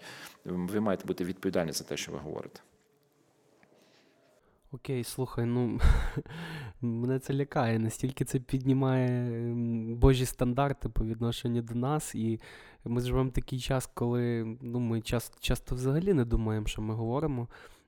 [0.45, 2.59] Ви маєте бути відповідальні за те, що ви говорите.
[4.73, 5.79] Окей, слухай, ну
[6.87, 9.31] мене це лякає, настільки це піднімає
[9.95, 12.39] божі стандарти по відношенню до нас, і
[12.85, 17.47] ми живемо такий час, коли ну, ми часто, часто взагалі не думаємо, що ми говоримо.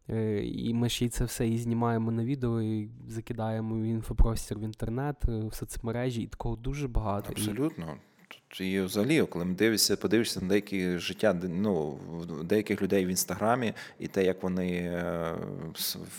[0.10, 4.60] Е, і ми ще й це все і знімаємо на відео, і закидаємо в інфопростір
[4.60, 7.32] в інтернет, е, в соцмережі, і такого дуже багато.
[7.32, 7.98] Абсолютно.
[8.28, 12.00] Тут і взагалі, коли ми дивишся, подивишся на деякі життя, ну,
[12.44, 15.36] деяких людей в інстаграмі, і те, як вони е,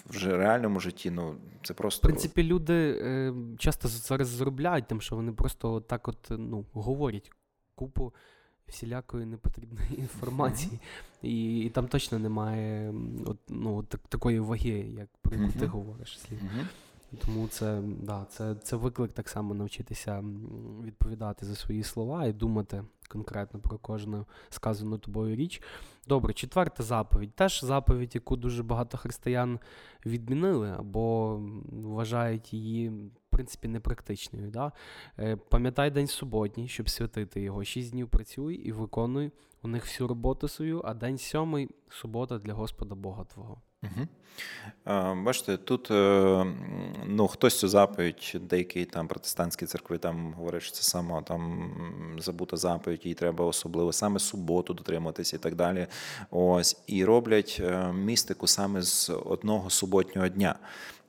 [0.06, 5.32] в реальному житті, ну це В принципі, люди е, часто зараз заробляють тим, що вони
[5.32, 7.32] просто так от ну, говорять
[7.74, 8.12] купу
[8.66, 10.78] всілякої непотрібної інформації.
[11.22, 12.94] І, і там точно немає
[13.26, 16.20] от, ну, так, такої ваги, як про яку ти говориш.
[16.20, 16.38] слів.
[17.24, 20.24] Тому це, да, це, це виклик так само навчитися
[20.84, 25.62] відповідати за свої слова і думати конкретно про кожну сказану тобою річ.
[26.06, 27.34] Добре, четверта заповідь.
[27.34, 29.60] Теж заповідь, яку дуже багато християн
[30.06, 31.36] відмінили або
[31.72, 34.50] вважають її, в принципі, непрактичною.
[34.50, 34.72] Да?
[35.18, 37.64] Е, Пам'ятай день суботній, щоб святити його.
[37.64, 39.30] Шість днів працюй і виконуй
[39.62, 43.62] у них всю роботу свою, а день сьомий субота для Господа Бога Твого.
[44.84, 46.46] А, Бачите, тут е,
[47.06, 51.70] ну, хтось цю заповідь, деякі там протестантські церкви там говорять, що це сама там
[52.18, 55.86] забута заповідь, їй треба особливо саме суботу дотримуватися і так далі.
[56.30, 60.58] Ось, і роблять е, містику саме з одного суботнього дня.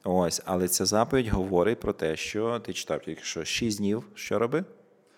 [0.03, 4.39] Ось, але ця заповідь говорить про те, що ти читав тільки що шість днів, що
[4.39, 4.63] роби?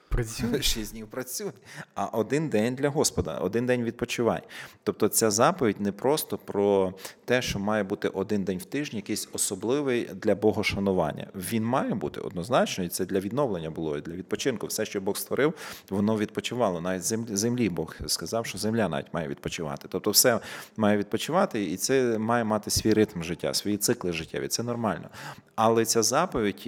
[0.10, 0.62] Працюй.
[0.62, 1.52] Шість днів працюй,
[1.96, 4.42] а один день для Господа, один день відпочивай.
[4.84, 6.94] Тобто ця заповідь не просто про
[7.26, 11.28] те, що має бути один день в тижні, якийсь особливий для богошанування.
[11.36, 14.68] Він має бути однозначно, і це для відновлення було, і для відпочинку.
[14.68, 15.54] Все, що Бог створив,
[15.90, 16.82] воно відпочивало.
[16.82, 17.04] Навіть
[17.38, 19.88] землі, Бог сказав, що земля навіть має відпочивати.
[19.90, 20.40] Тобто, все
[20.78, 24.48] має відпочивати, і це має мати свій ритм життя, свої цикли життєві.
[24.48, 25.10] Це нормально.
[25.56, 26.68] Але ця заповідь,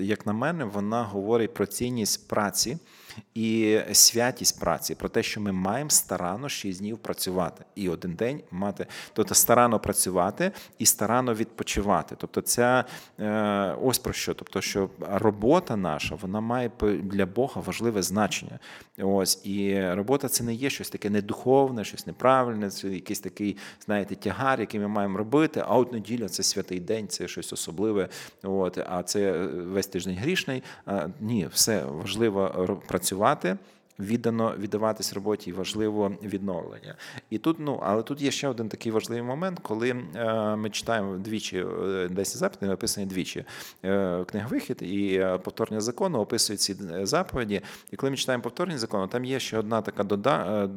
[0.00, 2.78] як на мене, вона говорить про цінність праці
[3.34, 8.40] і святість праці, про те, що ми маємо старанно 6 днів працювати і один день
[8.50, 12.14] мати, тобто старанно працювати і старанно відпочивати.
[12.18, 12.84] Тобто, ця
[13.20, 14.34] е, ось про що.
[14.34, 16.70] Тобто, що робота наша вона має
[17.02, 18.58] для Бога важливе значення.
[18.98, 24.14] Ось і робота це не є щось таке недуховне, щось неправильне, це якийсь такий, знаєте,
[24.14, 25.64] тягар, який ми маємо робити.
[25.66, 28.08] А от неділя це святий день, це щось особливе.
[28.42, 30.62] От, а це е, весь тиждень грішний.
[30.86, 33.56] А, ні, все важливо ро- працювати.
[33.98, 36.94] Віддано віддаватись роботі і важливо відновлення.
[37.30, 41.16] І тут, ну але тут є ще один такий важливий момент, коли е, ми читаємо
[41.16, 43.44] двічі, е, десь запити написані двічі.
[43.84, 47.60] Е, книга вихід і повторення закону описують ці заповіді.
[47.90, 50.68] І коли ми читаємо повторення закону, там є ще одна така дода, е,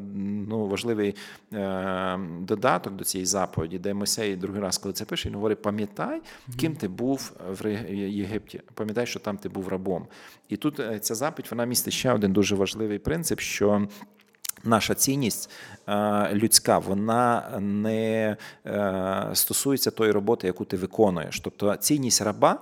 [0.49, 1.15] ну, важливий
[1.53, 6.21] е, додаток до цієї заповіді, де Мойсей другий раз, коли це пише, він говорить: пам'ятай,
[6.57, 8.61] ким ти був в Єгипті.
[8.73, 10.07] Пам'ятай, що там ти був рабом.
[10.49, 13.87] І тут ця заповідь вона містить ще один дуже важливий принцип, що.
[14.67, 15.49] Наша цінність
[15.87, 21.39] е, людська, вона не е, стосується тої роботи, яку ти виконуєш.
[21.39, 22.59] Тобто цінність раба,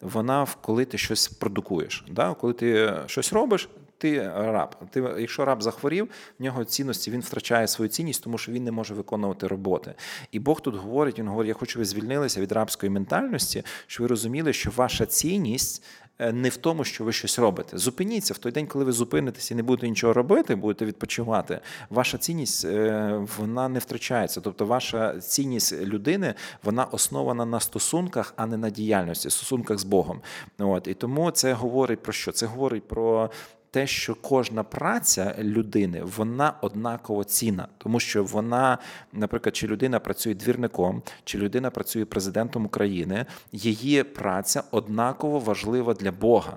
[0.00, 2.04] вона коли ти щось продукуєш.
[2.10, 2.34] Да?
[2.34, 4.76] Коли ти щось робиш, ти раб.
[4.90, 8.72] Ти, якщо раб захворів, в нього цінності він втрачає свою цінність, тому що він не
[8.72, 9.94] може виконувати роботи.
[10.32, 14.08] І Бог тут говорить: він говорить: я хочу, ви звільнилися від рабської ментальності, щоб ви
[14.08, 15.84] розуміли, що ваша цінність.
[16.18, 17.78] Е, Не в тому, що ви щось робите.
[17.78, 21.60] Зупиніться в той день, коли ви зупинитесь і не будете нічого робити, будете відпочивати.
[21.90, 24.40] Ваша цінність е, вона не втрачається.
[24.40, 30.20] Тобто, ваша цінність людини вона основана на стосунках, а не на діяльності, стосунках з Богом.
[30.58, 32.32] От і тому це говорить про що?
[32.32, 33.30] Це говорить про.
[33.74, 38.78] Те, що кожна праця людини вона однаково ціна, тому що вона,
[39.12, 46.12] наприклад, чи людина працює двірником, чи людина працює президентом України, її праця однаково важлива для
[46.12, 46.56] Бога.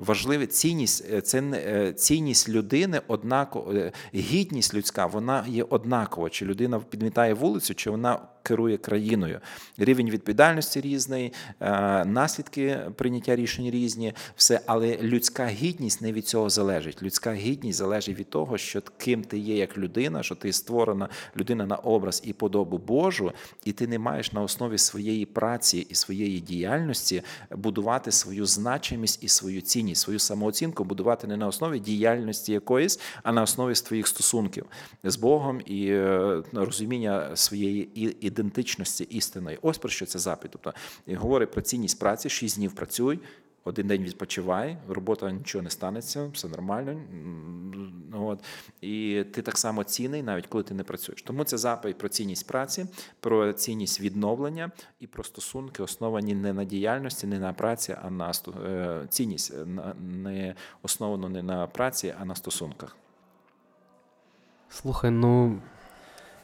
[0.00, 6.30] Важлива цінність е, це е, цінність людини, однаково е, гідність людська, вона є однакова.
[6.30, 9.40] Чи людина підмітає вулицю, чи вона керує країною.
[9.78, 11.32] Рівень відповідальності різний,
[12.06, 17.02] наслідки прийняття рішень різні, все, але людська гідність не від цього залежить.
[17.02, 21.66] Людська гідність залежить від того, що ким ти є як людина, що ти створена людина
[21.66, 23.32] на образ і подобу Божу,
[23.64, 29.28] і ти не маєш на основі своєї праці і своєї діяльності будувати свою значимість і
[29.28, 34.66] свою цінність, свою самооцінку будувати не на основі діяльності якоїсь, а на основі твоїх стосунків
[35.04, 39.58] з Богом і е, розуміння своєї ідентичності істинної.
[39.62, 40.50] Ось про що це запит.
[40.50, 40.74] Тобто
[41.06, 43.20] і говорить про цінність праці, шість днів працюй.
[43.64, 47.00] Один день відпочивай, робота нічого не станеться, все нормально.
[48.12, 48.44] От.
[48.80, 51.22] І ти так само цінний, навіть коли ти не працюєш.
[51.22, 52.86] Тому це заповідь про цінність праці,
[53.20, 54.70] про цінність відновлення
[55.00, 58.32] і про стосунки, основані не на діяльності, не на праці, а на
[58.66, 59.66] е, цінність е,
[60.00, 62.96] не основано не на праці, а на стосунках.
[64.68, 65.60] Слухай, ну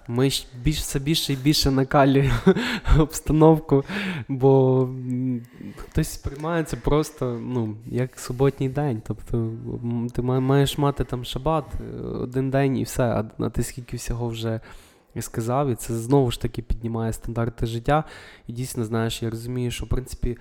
[0.08, 0.30] Ми
[0.62, 2.34] більш все більше і більше накалюємо
[2.98, 3.84] обстановку,
[4.28, 4.88] бо
[5.76, 9.02] хтось сприймає це просто ну, як суботній день.
[9.06, 9.52] Тобто
[10.14, 14.28] ти маєш мати там шабат е, один день і все, а, а ти скільки всього
[14.28, 14.60] вже
[15.20, 18.04] сказав, і це знову ж таки піднімає стандарти життя.
[18.46, 20.38] І дійсно, знаєш, я розумію, що в принципі.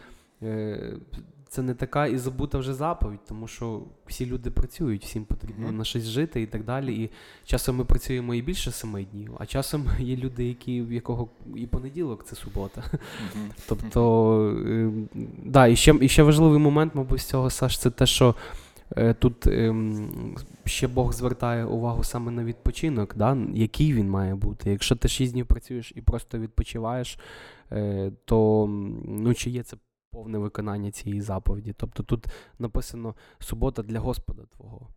[1.56, 5.78] Це не така і забута вже заповідь, тому що всі люди працюють, всім потрібно Мгм.
[5.78, 7.04] на щось жити і так далі.
[7.04, 7.10] І
[7.46, 11.68] часом ми працюємо і більше семи днів, а часом є люди, які в якого і
[11.68, 12.84] понеділок це субота.
[13.68, 14.92] Тобто, е,
[15.46, 18.36] да, і ще, і ще важливий момент, мабуть, з цього, Саш, це те, що
[18.98, 24.72] е, тут ем, ще Бог звертає увагу саме на відпочинок, да, який він має бути.
[24.72, 27.20] Якщо ти 6 днів працюєш і просто відпочиваєш,
[27.72, 28.68] е, то
[29.08, 29.78] ну, чи є це
[30.16, 31.74] повне виконання цієї заповіді?
[31.78, 32.26] Тобто тут
[32.60, 34.88] написано субота для Господа Твого.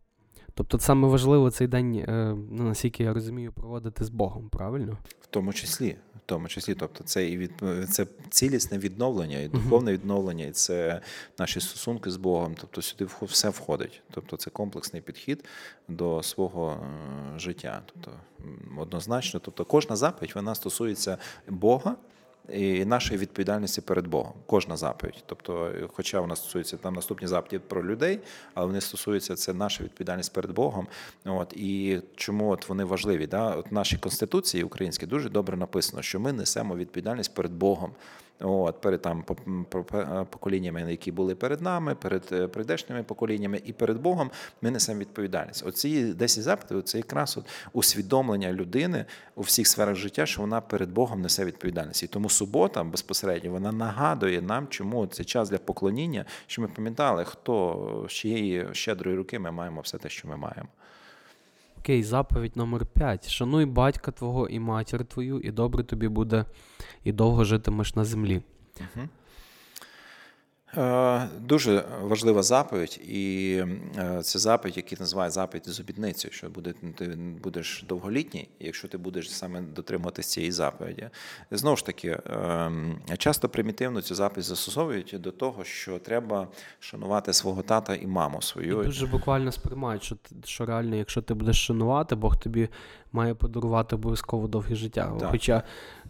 [0.53, 4.97] Тобто саме важливо цей день, е, ну, наскільки я розумію, проводити з Богом, правильно?
[5.21, 7.51] В тому числі, в тому числі, тобто це і від
[7.89, 11.01] це цілісне відновлення, і духовне відновлення, і це
[11.39, 12.55] наші стосунки з Богом.
[12.61, 14.01] Тобто сюди все входить.
[14.11, 15.45] Тобто це комплексний підхід
[15.87, 17.81] до свого е, життя.
[17.85, 18.11] Тобто
[18.77, 21.17] однозначно, тобто кожна заповідь вона стосується
[21.47, 21.95] Бога.
[22.53, 25.23] І нашої відповідальності перед Богом, кожна заповідь.
[25.25, 28.19] Тобто, хоча вона стосується там наступні заповіді про людей,
[28.53, 30.87] але вони стосуються це наша відповідальність перед Богом.
[31.25, 33.27] От і чому от вони важливі?
[33.27, 33.55] Да?
[33.55, 37.91] От нашій конституції українській дуже добре написано, що ми несемо відповідальність перед Богом.
[38.41, 39.83] От, перед там по-
[40.29, 44.31] поколіннями, які були перед нами, перед е, прийдешніми поколіннями, і перед Богом
[44.61, 45.67] ми несемо відповідальність.
[45.67, 50.91] Оці 10 запитів це якраз от усвідомлення людини у всіх сферах життя, що вона перед
[50.91, 52.03] Богом несе відповідальність.
[52.03, 57.25] І тому субота безпосередньо вона нагадує нам, чому це час для поклоніння, що ми пам'ятали,
[57.25, 60.69] хто з чиєї щедрої руки ми маємо все те, що ми маємо.
[61.89, 63.29] Окей, заповідь номер 5.
[63.29, 66.45] Шануй батька твого і матір твою, і добре тобі буде,
[67.03, 68.41] і довго житимеш на землі.
[68.97, 69.09] Е,
[71.41, 73.53] Дуже важлива заповідь, і
[73.97, 77.05] е, це заповідь, який називають заповідь з обітницею, що буде, ти
[77.43, 81.09] будеш довголітній, якщо ти будеш саме дотримуватися цієї заповіді.
[81.51, 82.71] Знову ж таки, е,
[83.17, 86.47] часто примітивно цю заповідь застосовують до того, що треба
[86.79, 88.83] шанувати свого тата і маму І свою.
[88.83, 92.69] дуже буквально сприймають, що, що реально, якщо ти будеш шанувати, Бог тобі
[93.11, 95.13] має подарувати обов'язково довге життя.
[95.19, 95.29] Так.
[95.31, 95.63] Хоча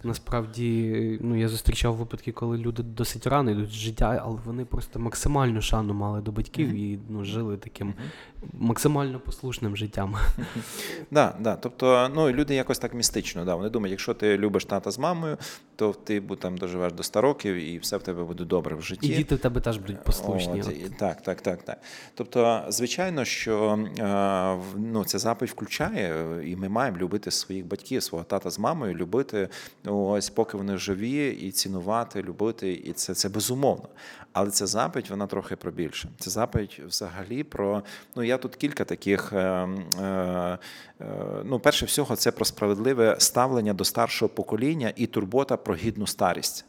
[0.03, 4.99] насправді ну, я зустрічав випадки, коли люди досить рано йдуть з життя, але вони просто
[4.99, 7.93] максимальну шану мали до батьків і ну, жили таким
[8.53, 10.15] максимально послушним життям.
[11.11, 11.55] Да, да.
[11.55, 13.45] Тобто, ну люди якось так містично.
[13.45, 13.55] Да.
[13.55, 15.37] Вони думають, якщо ти любиш тата з мамою,
[15.75, 19.07] то ти там доживеш до 100 років і все в тебе буде добре в житті.
[19.07, 20.61] І діти в тебе теж будуть послушні.
[20.61, 20.97] От, От.
[20.97, 21.81] так, так, так, так.
[22.15, 28.03] Тобто, звичайно, що е, ну, ця заповідь включає, е, і ми маємо любити своїх батьків,
[28.03, 29.49] свого тата з мамою, любити
[29.89, 33.89] ось поки вони живі, і цінувати, любити, і це, це безумовно.
[34.33, 36.09] Але ця заповідь, вона трохи про більше.
[36.19, 37.83] Це заповідь взагалі про.
[38.15, 39.33] Ну, я тут кілька таких.
[39.33, 40.57] Е, е,
[41.01, 41.05] е,
[41.45, 46.65] ну, перше всього, це про справедливе ставлення до старшого покоління і турбота про гідну старість.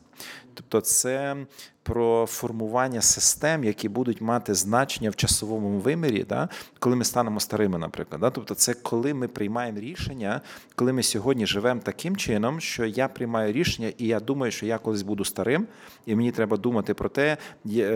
[0.54, 1.36] Тобто, це
[1.83, 7.78] про формування систем, які будуть мати значення в часовому вимірі, да, коли ми станемо старими,
[7.78, 8.20] наприклад.
[8.20, 8.31] Да?
[8.31, 10.41] Тобто, це коли ми приймаємо рішення,
[10.74, 14.78] коли ми сьогодні живемо таким чином, що я приймаю рішення, і я думаю, що я
[14.78, 15.66] колись буду старим,
[16.07, 17.37] і мені треба думати про те,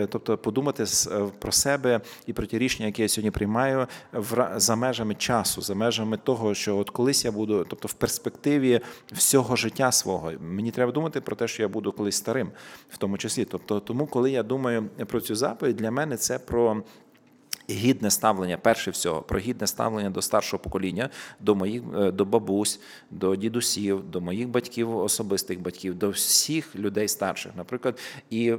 [0.09, 3.87] тобто подумати е, про себе і про ті рішення, які я сьогодні приймаю
[4.55, 8.79] за межами часу, за межами того, що от колись я буду, тобто в перспективі
[9.11, 12.51] всього життя свого, мені треба думати про те, що я буду колись старим,
[12.89, 13.45] в тому числі.
[13.45, 16.83] Тобто, тому, коли я думаю про цю заповідь, для мене це про.
[17.69, 21.09] Гідне ставлення, перше всього, про гідне ставлення до старшого покоління,
[21.39, 22.79] до моїх е, до бабусь,
[23.11, 27.99] до дідусів, до моїх батьків, особистих батьків, до всіх людей старших, наприклад,
[28.29, 28.49] і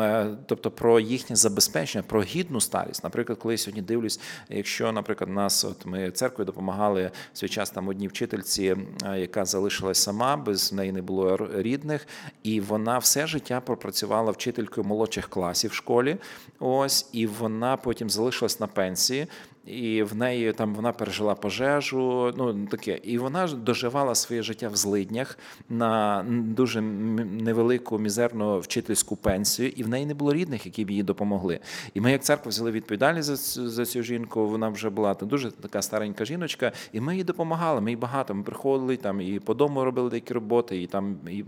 [0.00, 3.04] е, тобто про їхнє забезпечення, про гідну старість.
[3.04, 7.70] Наприклад, коли я сьогодні дивлюсь, якщо, наприклад, нас, от ми церквою допомагали в свій час
[7.70, 12.06] там одній вчительці, е, яка залишилась сама, без неї не було рідних,
[12.42, 16.16] і вона все життя пропрацювала вчителькою молодших класів в школі.
[16.58, 19.26] Ось, і вона потім залишилась на пенсії.
[19.66, 24.76] І в неї там вона пережила пожежу, ну таке, і вона доживала своє життя в
[24.76, 25.38] злиднях
[25.68, 31.02] на дуже невелику мізерну вчительську пенсію, і в неї не було рідних, які б їй
[31.02, 31.60] допомогли.
[31.94, 34.46] І ми, як церква, взяли відповідальність за цю, за цю жінку.
[34.46, 37.80] Вона вже була та дуже така старенька жіночка, і ми їй допомагали.
[37.80, 38.34] Ми їй багато.
[38.34, 41.44] Ми приходили там і по дому робили деякі роботи, і там і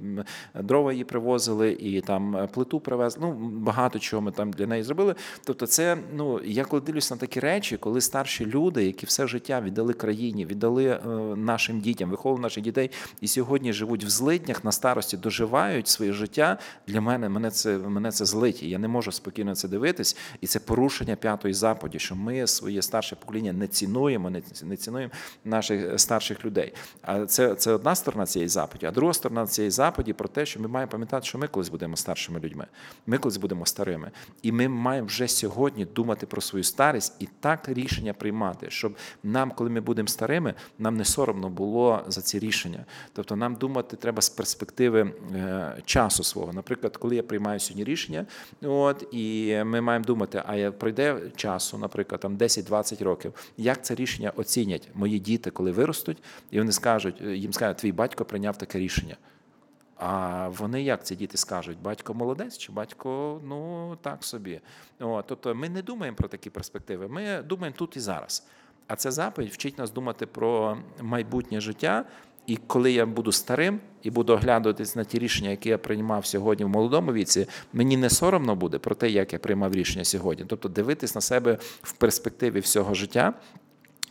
[0.55, 3.27] дрова її привозили, і там е, плиту привезли.
[3.27, 5.15] Ну багато чого ми там для неї зробили.
[5.45, 9.61] Тобто, це ну я коли дивлюсь на такі речі, коли старші люди, які все життя
[9.61, 12.91] віддали країні, віддали е, нашим дітям, виховували наших дітей,
[13.21, 16.59] і сьогодні живуть в злиднях на старості, доживають своє життя.
[16.87, 18.63] Для мене мене це мене це злить.
[18.63, 22.83] і Я не можу спокійно це дивитись, і це порушення п'ятої заповіді, що ми своє
[22.83, 24.31] старше покоління не цінуємо,
[24.65, 25.13] не цінуємо
[25.45, 26.73] наших старших людей.
[27.03, 30.61] А це, це одна сторона цієї заповіді, а друга сторона цієї заповіді про те, що
[30.61, 32.67] ми маємо пам'ятати, що ми колись будемо старшими людьми,
[33.07, 34.11] ми колись будемо старими,
[34.43, 39.51] і ми маємо вже сьогодні думати про свою старість і так рішення приймати, щоб нам,
[39.51, 42.85] коли ми будемо старими, нам не соромно було за ці рішення.
[43.13, 46.53] Тобто нам думати треба з перспективи е, часу свого.
[46.53, 48.27] Наприклад, коли я приймаю сьогодні рішення,
[48.63, 53.95] от і ми маємо думати, а я пройде часу, наприклад, там 10-20 років, як це
[53.95, 58.79] рішення оцінять мої діти, коли виростуть, і вони скажуть, їм скажуть, твій батько прийняв таке
[58.79, 59.17] рішення.
[59.97, 61.79] А вони як ці діти скажуть?
[61.83, 64.61] Батько молодець чи батько ну так собі.
[65.01, 68.47] О, тобто ми не думаємо про такі перспективи, ми думаємо тут і зараз.
[68.87, 72.05] А ця заповідь вчить нас думати про майбутнє життя.
[72.47, 76.65] І коли я буду старим і буду оглядуватись на ті рішення, які я приймав сьогодні
[76.65, 80.45] в молодому віці, мені не соромно буде про те, як я приймав рішення сьогодні.
[80.49, 83.35] Тобто дивитись на себе в перспективі всього життя.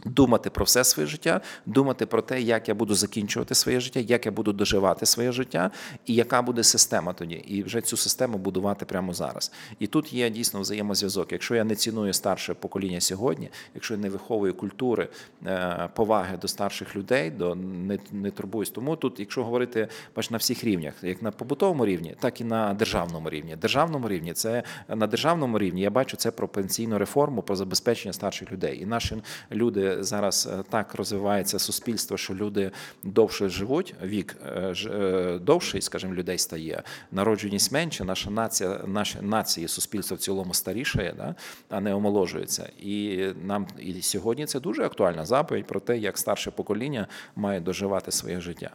[0.06, 4.26] Думати про все своє життя, думати про те, як я буду закінчувати своє життя, як
[4.26, 5.72] я буду доживати своє життя,
[6.06, 9.52] і яка буде система тоді, і вже цю систему будувати прямо зараз.
[9.80, 11.32] І тут є дійсно взаємозв'язок.
[11.32, 15.08] Якщо я не ціную старше покоління сьогодні, якщо я не виховую культури
[15.46, 18.70] е, поваги до старших людей, до не, не турбуюсь.
[18.70, 22.74] Тому тут, якщо говорити бач, на всіх рівнях, як на побутовому рівні, так і на
[22.74, 23.56] державному рівні.
[23.56, 25.82] Державному рівні це на державному рівні.
[25.82, 28.82] Я бачу це про пенсійну реформу, про забезпечення старших людей.
[28.82, 29.16] І наші
[29.52, 32.72] люди зараз е, так розвивається суспільство, що люди
[33.04, 39.68] довше живуть, вік е, е, довший, скажімо, людей стає, народженість менше, наша нація, наші нації,
[39.68, 41.36] суспільство в цілому старішає, да,
[41.70, 42.70] а не омоложується.
[42.82, 48.12] І нам і сьогодні це дуже актуальна заповідь про те, як старше покоління має доживати
[48.12, 48.70] своє життя.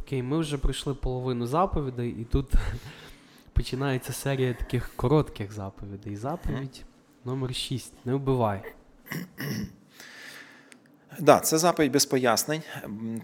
[0.00, 2.52] Окей, ми вже пройшли половину заповідей, і тут
[3.52, 6.16] починається серія таких коротких заповідей.
[6.16, 6.84] Заповідь
[7.24, 7.92] номер 6.
[8.04, 8.62] Не вбивай.
[11.18, 12.62] Да, це заповідь без пояснень.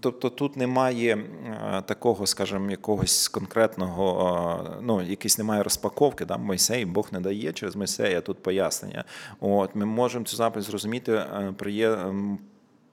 [0.00, 6.84] Тобто тут немає е, такого, скажімо, якогось конкретного, е, ну, якийсь немає розпаковки, да, Мойсей,
[6.84, 9.04] Бог не дає через Мойсея тут пояснення.
[9.40, 11.54] От, Ми можемо цю заповідь зрозуміти е,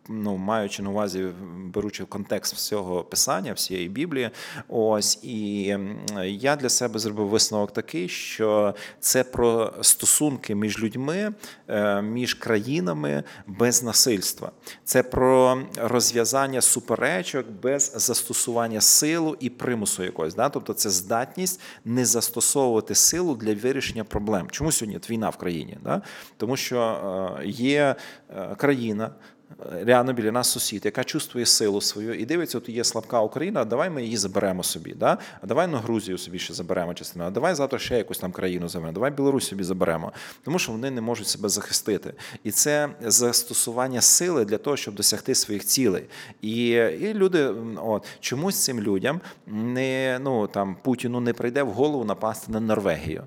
[0.10, 1.26] ну, маючи на увазі,
[1.74, 4.30] беручи контекст всього писання, всієї Біблії,
[4.68, 5.64] ось і
[6.26, 11.34] я для себе зробив висновок такий, що це про стосунки між людьми,
[11.68, 14.52] е, між країнами без насильства.
[14.84, 20.36] Це про розв'язання суперечок без застосування силу і примусу якогось.
[20.36, 20.50] Да?
[20.50, 24.48] Тобто це здатність не застосовувати силу для вирішення проблем.
[24.52, 25.78] Чому сьогодні війна в країні?
[25.84, 26.02] Да?
[26.38, 26.80] Тому що
[27.42, 27.96] е, є
[28.30, 29.12] е, країна
[29.72, 33.90] реально біля нас сусід, яка чувствує силу свою і дивиться, от є слабка Україна, давай
[33.90, 34.94] ми її заберемо собі.
[34.94, 35.18] Да?
[35.42, 38.70] А давай на Грузію собі ще заберемо частину, а давай завтра ще якусь там країну
[38.70, 40.12] заберемо, давай Білорусь собі заберемо,
[40.44, 42.14] тому що вони не можуть себе захистити.
[42.44, 46.04] І це застосування сили для того, щоб досягти своїх цілей.
[46.42, 46.68] І
[47.00, 52.52] і люди, от чомусь цим людям не ну там Путіну не прийде в голову напасти
[52.52, 53.24] на Норвегію.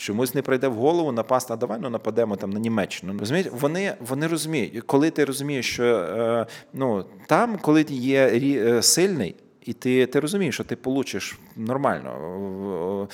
[0.00, 3.18] Чомусь не прийде в голову напасти, а давай ну, нападемо там на Німеччину.
[3.18, 8.82] Розумієте, вони вони розуміють, коли ти розумієш, що е, ну там, коли ти є е,
[8.82, 9.34] сильний.
[9.70, 13.08] І ти ти розумієш, що ти получиш нормально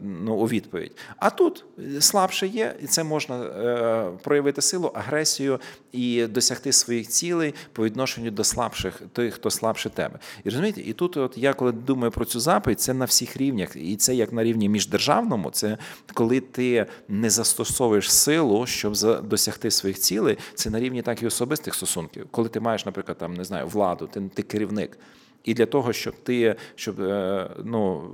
[0.00, 0.96] ну, у відповідь.
[1.16, 1.64] А тут
[2.00, 5.60] слабше є, і це можна е, проявити силу, агресію
[5.92, 10.18] і досягти своїх цілей по відношенню до слабших, тих, хто слабше тебе.
[10.44, 13.76] І розумієте, і тут, от я коли думаю про цю заповідь, це на всіх рівнях,
[13.76, 15.78] і це як на рівні міждержавному, це
[16.14, 18.92] коли ти не застосовуєш силу, щоб
[19.22, 22.26] досягти своїх цілей, це на рівні так і особистих стосунків.
[22.30, 24.98] Коли ти маєш, наприклад, там не знаю, владу, ти, ти керівник.
[25.44, 28.10] І для того, щоб ти щоб е, ну,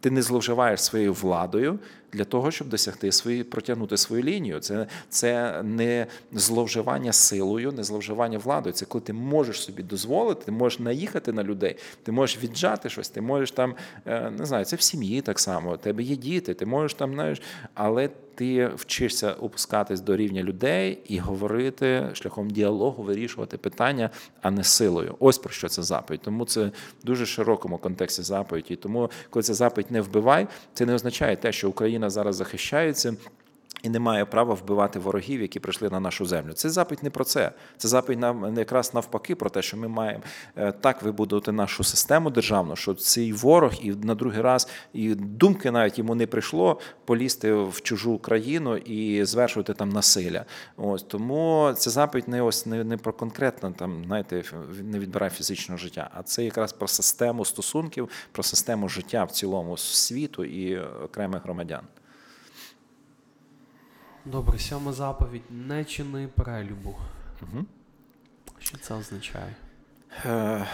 [0.00, 1.78] ти не зловживаєш своєю владою
[2.12, 4.60] для того, щоб досягти свої, протягнути свою лінію.
[4.60, 8.72] Це це не зловживання силою, не зловживання владою.
[8.72, 13.08] Це коли ти можеш собі дозволити, ти можеш наїхати на людей, ти можеш віджати щось,
[13.08, 13.74] ти можеш там
[14.06, 15.72] е, не знаю, це в сім'ї так само.
[15.72, 17.42] У тебе є діти, ти можеш там знаєш,
[17.74, 24.10] але ти вчишся опускатись до рівня людей і говорити шляхом діалогу, вирішувати питання,
[24.42, 25.16] а не силою.
[25.18, 26.20] Ось про що це заповідь.
[26.22, 26.64] Тому це
[27.02, 28.76] в дуже широкому контексті заповіді.
[28.76, 33.14] Тому, коли це заповідь не вбивай, це не означає те, що Україна зараз захищається.
[33.82, 36.52] І не має права вбивати ворогів, які прийшли на нашу землю.
[36.52, 37.52] Це запит не про це.
[37.76, 40.22] Це запит нам якраз навпаки про те, що ми маємо
[40.56, 45.70] е, так вибудувати нашу систему державну, що цей ворог і на другий раз і думки
[45.70, 50.44] навіть йому не прийшло полізти в чужу країну і звершувати там насилля.
[50.76, 54.44] Ось тому це запит не ось не, не про конкретно там, знаєте,
[54.82, 59.76] не відбирає фізичного життя, а це якраз про систему стосунків, про систему життя в цілому
[59.76, 61.80] світу і окремих громадян.
[64.30, 66.96] Добре, сьома заповідь не чини перелюбу.
[67.42, 67.64] Угу.
[68.58, 69.56] Що це означає?
[70.26, 70.66] Е,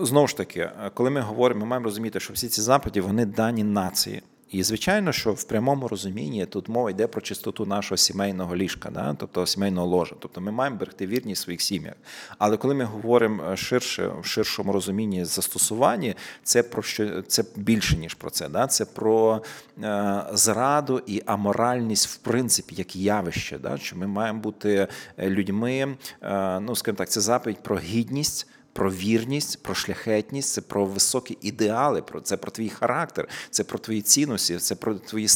[0.00, 3.64] знову ж таки, коли ми говоримо, ми маємо розуміти, що всі ці заповіді вони дані
[3.64, 4.22] нації.
[4.50, 9.16] І звичайно, що в прямому розумінні тут мова йде про чистоту нашого сімейного ліжка, да?
[9.18, 10.14] тобто сімейного ложа.
[10.18, 11.94] Тобто ми маємо берегти вірність в своїх сім'ях.
[12.38, 18.14] Але коли ми говоримо ширше, в ширшому розумінні застосуванні, це про що це більше ніж
[18.14, 18.48] про це.
[18.48, 18.66] Да?
[18.66, 19.42] Це про
[19.82, 23.58] е, зраду і аморальність, в принципі, як явище.
[23.58, 23.78] Да?
[23.78, 24.88] Що ми маємо бути
[25.18, 30.84] людьми, е, ну скажімо так, це заповідь про гідність про вірність, про шляхетність, це про
[30.84, 35.28] високі ідеали, про це про твій характер, це про твої цінності, це про твої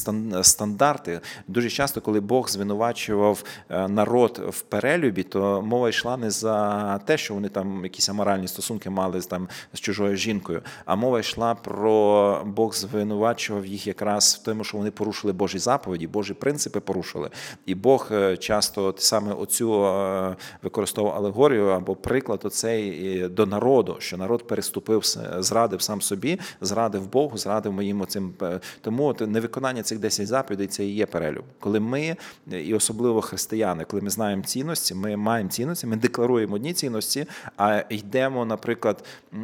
[0.43, 1.21] стандарти.
[1.49, 7.19] Дуже часто, коли Бог звинувачував е, народ в перелюбі, то мова йшла не за те,
[7.19, 12.43] що вони там якісь аморальні стосунки мали там з чужою жінкою, а мова йшла про
[12.47, 17.31] Бог звинувачував їх якраз в тому, що вони порушили Божі заповіді, Божі принципи порушили.
[17.67, 24.17] І Бог е, часто саме оцю е, використовував алегорію або приклад оцей до народу, що
[24.17, 25.03] народ переступив,
[25.39, 28.35] зрадив сам собі, зрадив Богу, зрадив моїм оцим.
[28.43, 31.45] Е, тому от невиконання цих 10 заповідей це і є перелюб.
[31.61, 32.17] Коли ми,
[32.53, 37.27] і особливо християни, коли ми знаємо цінності, ми маємо цінності, ми декларуємо одні цінності,
[37.57, 39.37] а йдемо, наприклад, е,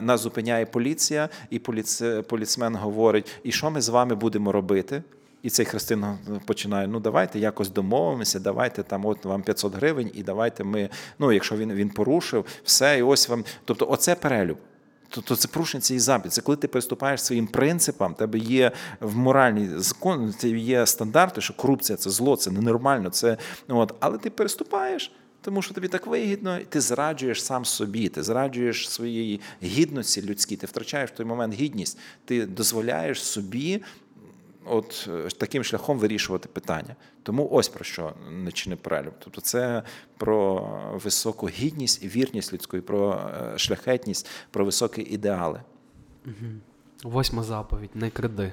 [0.00, 1.58] нас зупиняє поліція, і
[2.28, 5.02] поліцмен говорить: і що ми з вами будемо робити?
[5.44, 6.04] І цей христин
[6.46, 10.88] починає: ну давайте якось домовимося, давайте там, от вам 500 гривень, і давайте ми.
[11.18, 13.44] Ну, якщо він він порушив, все, і ось вам.
[13.64, 14.58] Тобто, оце перелюб.
[15.08, 16.32] Тобто це порушення цієї запит.
[16.32, 21.96] Це коли ти приступаєш своїм принципам, тебе є в моральній закон, є стандарти, що корупція
[21.96, 23.10] це зло, це ненормально.
[23.10, 23.36] Це
[23.68, 25.12] от, але ти переступаєш.
[25.40, 30.56] Тому що тобі так вигідно, і ти зраджуєш сам собі, ти зраджуєш своєї гідності людській,
[30.56, 33.82] ти втрачаєш в той момент гідність, ти дозволяєш собі
[34.66, 36.96] от е, таким шляхом вирішувати питання.
[37.22, 39.14] Тому ось про що не чини перелюб.
[39.18, 39.82] Тобто це
[40.16, 40.68] про
[41.04, 45.60] високу гідність і вірність людської, про е, шляхетність, про високі ідеали.
[47.02, 48.52] Восьма заповідь не кради.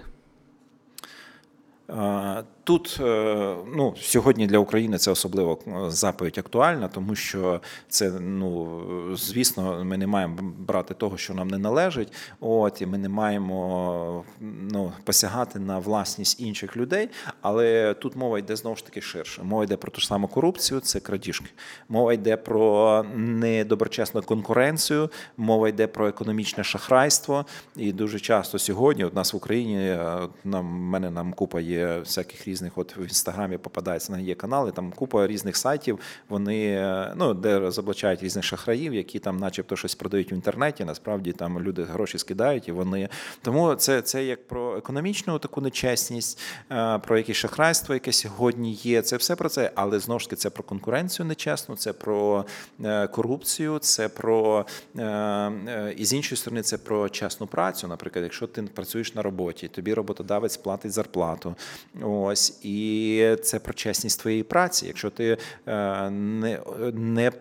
[2.64, 8.82] Тут е, ну, сьогодні для України це особливо е, заповідь актуальна, тому що це, ну
[9.16, 12.14] звісно, ми не маємо брати того, що нам не належить.
[12.40, 14.26] От і ми не маємо
[14.72, 17.10] ну, посягати на власність інших людей.
[17.42, 19.44] Але тут мова йде знову ж таки ширше.
[19.44, 21.50] Мова йде про ту ж саму корупцію, це крадіжки.
[21.90, 27.46] Мова йде про недоброчесну конкуренцію, мова йде про економічне шахрайство.
[27.76, 32.48] І дуже часто сьогодні у нас в Україні е, нам мене нам купа є всяких
[32.52, 36.00] різних, от в інстаграмі попадається на є канали, там купа різних сайтів,
[36.30, 36.82] вони
[37.16, 40.86] ну де розоблачають різних шахраїв, які там, начебто, щось продають в інтернеті.
[40.86, 43.10] Насправді там люди гроші скидають, і вони
[43.42, 46.40] тому це це як про економічну таку нечесність,
[46.72, 49.02] е, про якесь шахрайство, яке сьогодні є.
[49.02, 52.46] Це все про це, але знову ж таки це про конкуренцію нечесну, це про
[52.84, 54.66] е, корупцію, це про
[54.98, 57.88] е, і з іншої сторони, це про чесну працю.
[57.88, 61.56] Наприклад, якщо ти працюєш на роботі, тобі роботодавець платить зарплату.
[62.02, 64.88] Ось і це про чесність твоєї праці.
[64.88, 65.38] Якщо ти
[65.68, 66.60] е, не
[66.94, 67.32] не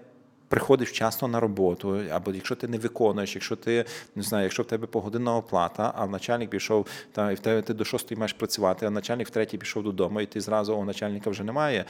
[0.50, 3.84] приходиш вчасно на роботу, або якщо ти не виконуєш, якщо ти
[4.14, 7.74] не знаю, якщо в тебе погодинна оплата, а начальник пішов та і в тебе ти
[7.74, 11.30] до шостої маєш працювати, а начальник в третій пішов додому, і ти зразу у начальника
[11.30, 11.84] вже немає,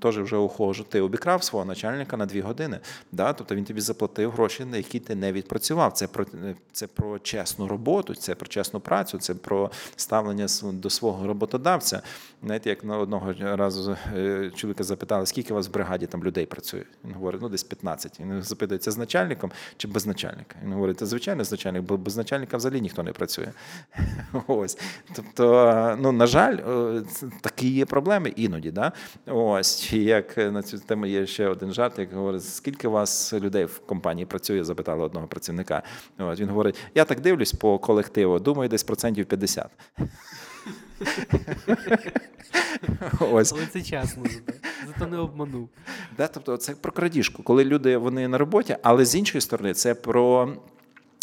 [0.00, 0.84] теж вже ухожу.
[0.84, 2.80] Ти обікрав свого начальника на дві години.
[3.12, 3.32] Да?
[3.32, 5.92] Тобто він тобі заплатив гроші, на які ти не відпрацював.
[5.92, 6.26] Це про
[6.72, 12.02] це про чесну роботу, це про чесну працю, це про ставлення до свого роботодавця.
[12.42, 16.46] Знаєте, як на одного разу е, чоловіка запитали, скільки у вас в бригаді там людей
[16.46, 16.82] працює?
[17.04, 18.01] Він говорить, ну десь 15.
[18.02, 18.20] 15.
[18.20, 20.56] Він запитується з начальником чи без начальника.
[20.64, 23.48] Він говорить, це звичайно з бо без начальника взагалі ніхто не працює.
[24.46, 24.78] Ось.
[25.16, 26.56] Тобто, ну, на жаль,
[27.40, 28.70] такі є проблеми іноді.
[28.70, 28.92] Да?
[29.26, 29.92] Ось.
[29.92, 33.78] Як на цю тему є ще один жарт, як говорить, скільки у вас людей в
[33.78, 35.82] компанії працює, запитали одного працівника.
[36.18, 36.40] Ось.
[36.40, 39.70] Він говорить: я так дивлюсь по колективу, думаю, десь процентів 50.
[43.20, 43.52] Ось.
[43.52, 44.52] Але це чесно, зато,
[44.86, 45.68] зато не обманув.
[46.16, 49.94] Да, тобто це про крадіжку, коли люди вони на роботі, але з іншої сторони, це
[49.94, 50.52] про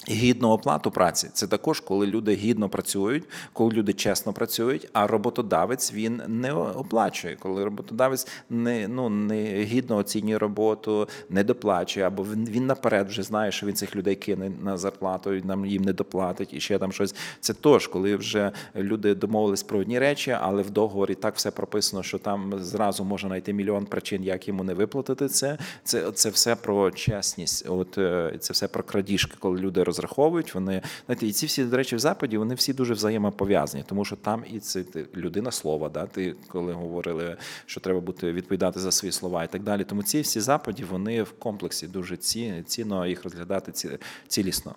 [0.09, 5.93] Гідну оплату праці це також, коли люди гідно працюють, коли люди чесно працюють, а роботодавець
[5.93, 7.35] він не оплачує.
[7.39, 13.23] Коли роботодавець не ну не гідно оцінює роботу, не доплачує, або він, він наперед вже
[13.23, 16.79] знає, що він цих людей кине на зарплату, і нам їм не доплатить і ще
[16.79, 17.15] там щось.
[17.39, 22.03] Це тож, коли вже люди домовились про одні речі, але в договорі так все прописано,
[22.03, 25.57] що там зразу можна знайти мільйон причин, як йому не виплатити це.
[25.83, 27.69] Це це все про чесність.
[27.69, 30.55] От е, це все про крадіжки, коли люди розраховують.
[30.55, 34.15] Вони знаєте, і ці всі до речі, в западі вони всі дуже взаємопов'язані, тому що
[34.15, 35.89] там і це ти, людина слова.
[35.89, 39.83] Да, ти коли говорили, що треба бути відповідати за свої слова і так далі.
[39.83, 43.89] Тому ці всі западі вони в комплексі дуже ці, цінно їх розглядати ці,
[44.27, 44.75] цілісно.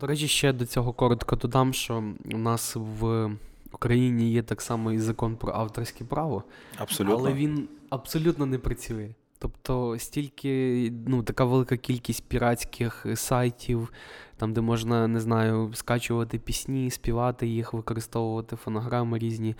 [0.00, 3.30] До речі, ще до цього коротко додам, що у нас в
[3.72, 6.44] Україні є так само і закон про авторське право,
[6.78, 7.16] Абсолютно.
[7.16, 9.08] але він абсолютно не працює.
[9.42, 13.92] Тобто стільки, ну, така велика кількість піратських сайтів,
[14.36, 19.56] там, де можна, не знаю, скачувати пісні, співати їх, використовувати фонограми різні,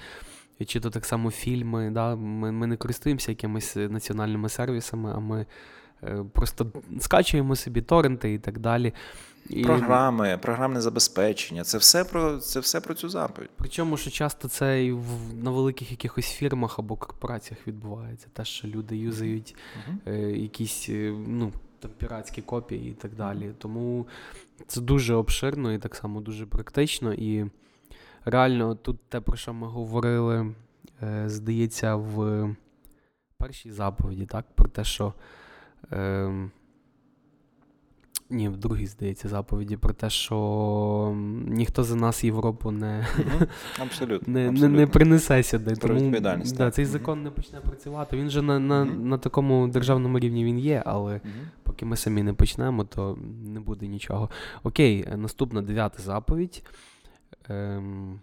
[0.67, 1.91] чи то так само фільми.
[1.91, 2.17] Да?
[2.17, 5.47] Ми, ми не користуємося якимись національними сервісами, а ми
[6.03, 8.93] е, просто скачуємо собі торренти і так далі.
[9.49, 9.65] І...
[9.65, 13.51] Програми, програмне забезпечення це все про це все про цю заповідь.
[13.57, 15.05] Причому, що часто це і в,
[15.43, 18.27] на великих якихось фірмах або корпораціях відбувається.
[18.33, 20.13] Те, що люди юзають uh-huh.
[20.13, 23.53] е, якісь е, ну, там, піратські копії і так далі.
[23.59, 24.07] Тому
[24.67, 27.15] це дуже обширно і так само дуже практично.
[27.15, 27.47] І
[28.25, 30.55] реально тут те, про що ми говорили,
[31.03, 32.49] е, здається, в
[33.37, 35.15] першій заповіді, так, про те, що.
[35.93, 36.51] Е,
[38.31, 41.15] ні, в другій, здається, заповіді про те, що
[41.47, 43.07] ніхто за нас Європу не
[43.83, 44.69] абсолютно, не, абсолютно.
[44.69, 45.75] не, не принесе сюди.
[45.75, 48.17] Про Тому да, цей закон не почне працювати.
[48.17, 51.21] Він же на на, на такому державному рівні він є, але
[51.63, 54.31] поки ми самі не почнемо, то не буде нічого.
[54.63, 56.63] Окей, наступна дев'ята заповідь.
[57.49, 58.21] Ем,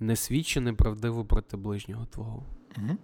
[0.00, 2.42] не свідчи неправдиво проти ближнього твого.
[2.78, 2.96] Угу.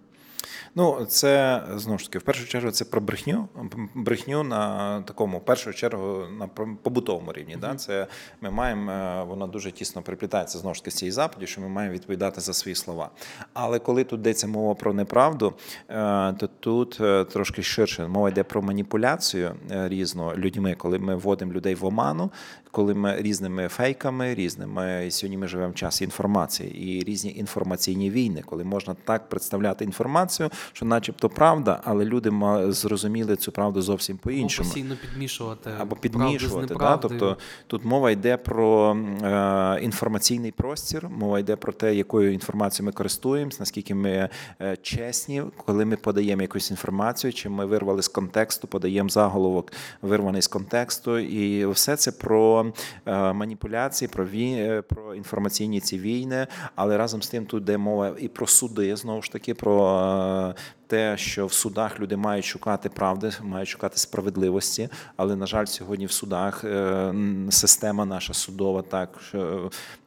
[0.75, 3.47] Ну, це знову ж таки, в першу чергу, це про брехню.
[3.95, 6.47] Брехню на такому, в першу чергу, на
[6.83, 7.55] побутовому рівні.
[7.55, 7.59] Mm-hmm.
[7.59, 7.75] Да?
[7.75, 8.07] Це
[8.41, 11.67] ми маємо, е, воно дуже тісно приплітається знову ж таки з цієї заповіді, що ми
[11.67, 13.09] маємо відповідати за свої слова.
[13.53, 15.53] Але коли тут йдеться мова про неправду,
[15.89, 21.53] е, то тут е, трошки ширше мова йде про маніпуляцію різну людьми, коли ми вводимо
[21.53, 22.31] людей в оману,
[22.71, 28.43] коли ми різними фейками, різними сьогодні ми живемо в часі інформації і різні інформаційні війни,
[28.45, 32.31] коли можна так представляти інформацію, що, начебто, правда, але люди
[32.71, 34.69] зрозуміли цю правду зовсім по-іншому.
[34.69, 36.75] Або постійно підмішувати або підмішувати.
[36.75, 36.97] Да?
[36.97, 42.91] Тобто тут мова йде про е, інформаційний простір, мова йде про те, якою інформацією ми
[42.91, 44.29] користуємось, наскільки ми
[44.61, 50.41] е, чесні, коли ми подаємо якусь інформацію, чи ми вирвали з контексту, подаємо заголовок, вирваний
[50.41, 52.58] з контексту, і все це про
[53.05, 54.81] е, маніпуляції, про вій...
[54.89, 59.21] про інформаційні ці війни, але разом з тим тут йде мова і про суди знову
[59.21, 59.53] ж таки.
[59.53, 60.55] про
[60.89, 64.89] те, що в судах люди мають шукати правди, мають шукати справедливості.
[65.15, 67.13] Але на жаль, сьогодні в судах е,
[67.49, 69.19] система наша судова так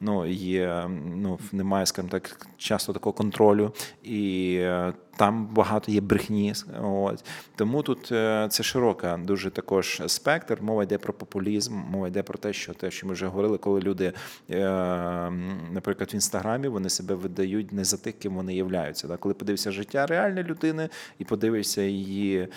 [0.00, 0.90] ну є.
[1.16, 3.72] Ну немає, скажімо так, часто такого контролю
[4.02, 4.54] і.
[4.60, 6.54] Е, там багато є брехні.
[6.82, 7.24] От.
[7.56, 10.58] Тому тут е, це широка, дуже також спектр.
[10.60, 13.80] Мова йде про популізм, мова йде про те, що те, що ми вже говорили, коли
[13.80, 14.12] люди,
[15.72, 19.16] наприклад, в інстаграмі вони себе видають не за тих, ким вони являються.
[19.16, 20.71] Коли подивишся життя реальної людини
[21.18, 22.48] і подивишся її е,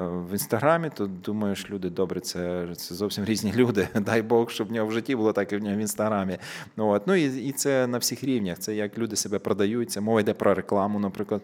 [0.00, 3.88] в інстаграмі, то думаєш, люди добре, це це зовсім різні люди.
[3.94, 6.38] Дай Бог, щоб в нього в житті було так і в нього в інстаграмі.
[6.76, 7.06] От.
[7.06, 8.58] Ну і, і це на всіх рівнях.
[8.58, 9.90] Це як люди себе продають.
[9.90, 11.42] Це мова йде про рекламу, наприклад.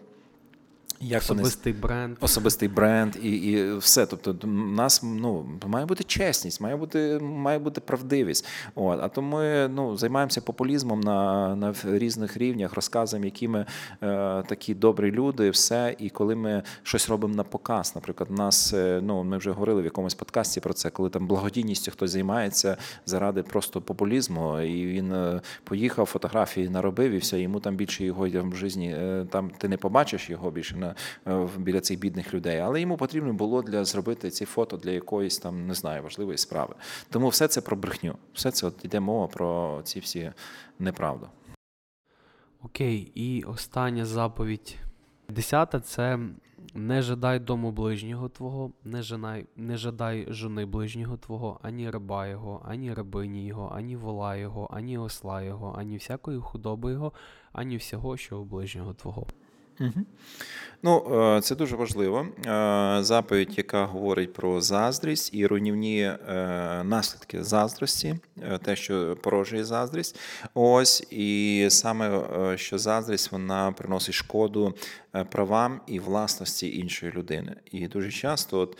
[1.03, 1.81] Як Особистий вони...
[1.81, 2.17] бренд.
[2.19, 4.05] Особистий бренд і і все.
[4.05, 8.47] Тобто, у нас ну, має бути чесність, має бути має бути правдивість.
[8.75, 8.99] От.
[9.03, 13.65] А то ми ну, займаємося популізмом на на різних рівнях, розказуємо, які ми е,
[14.47, 15.95] такі добрі люди, все.
[15.99, 19.85] І коли ми щось робимо на показ, наприклад, нас, е, ну, ми вже говорили в
[19.85, 25.41] якомусь подкасті про це, коли там благодійністю хтось займається заради просто популізму, і він е,
[25.63, 29.77] поїхав, фотографії наробив, і все, йому там більше його в житті, е, там ти не
[29.77, 30.92] побачиш його більше на
[31.57, 35.67] біля цих бідних людей, але йому потрібно було для зробити ці фото для якоїсь там
[35.67, 36.75] не знаю важливої справи.
[37.09, 40.31] Тому все це про брехню, все це от йде мова про ці всі
[40.79, 41.27] неправду.
[42.63, 44.77] Окей, і остання заповідь.
[45.29, 46.19] Десята це
[46.73, 52.61] не жадай дому ближнього твого, не жадай, не жадай жони ближнього твого, ані раба його,
[52.65, 57.13] ані рабині його, ані вола його, ані осла його, ані всякої худоби його,
[57.51, 59.27] ані всього, що у ближнього твого.
[60.85, 62.27] Ну, е, це дуже важливо.
[62.45, 66.17] Е, заповідь, яка говорить про заздрість і руйнівні е,
[66.83, 68.15] наслідки заздрості,
[68.63, 70.19] те, що порожує заздрість.
[70.53, 72.21] Ось і саме
[72.57, 74.73] що заздрість вона приносить шкоду
[75.29, 77.55] правам і власності іншої людини.
[77.71, 78.77] І дуже часто, от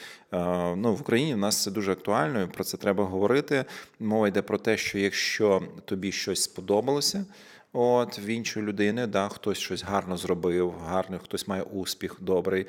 [0.77, 2.41] ну в Україні в нас це дуже актуально.
[2.41, 3.65] і Про це треба говорити.
[3.99, 7.25] Мова йде про те, що якщо тобі щось сподобалося.
[7.73, 12.67] От в іншої людини, да, хтось щось гарно зробив, гарно, хтось має успіх добрий.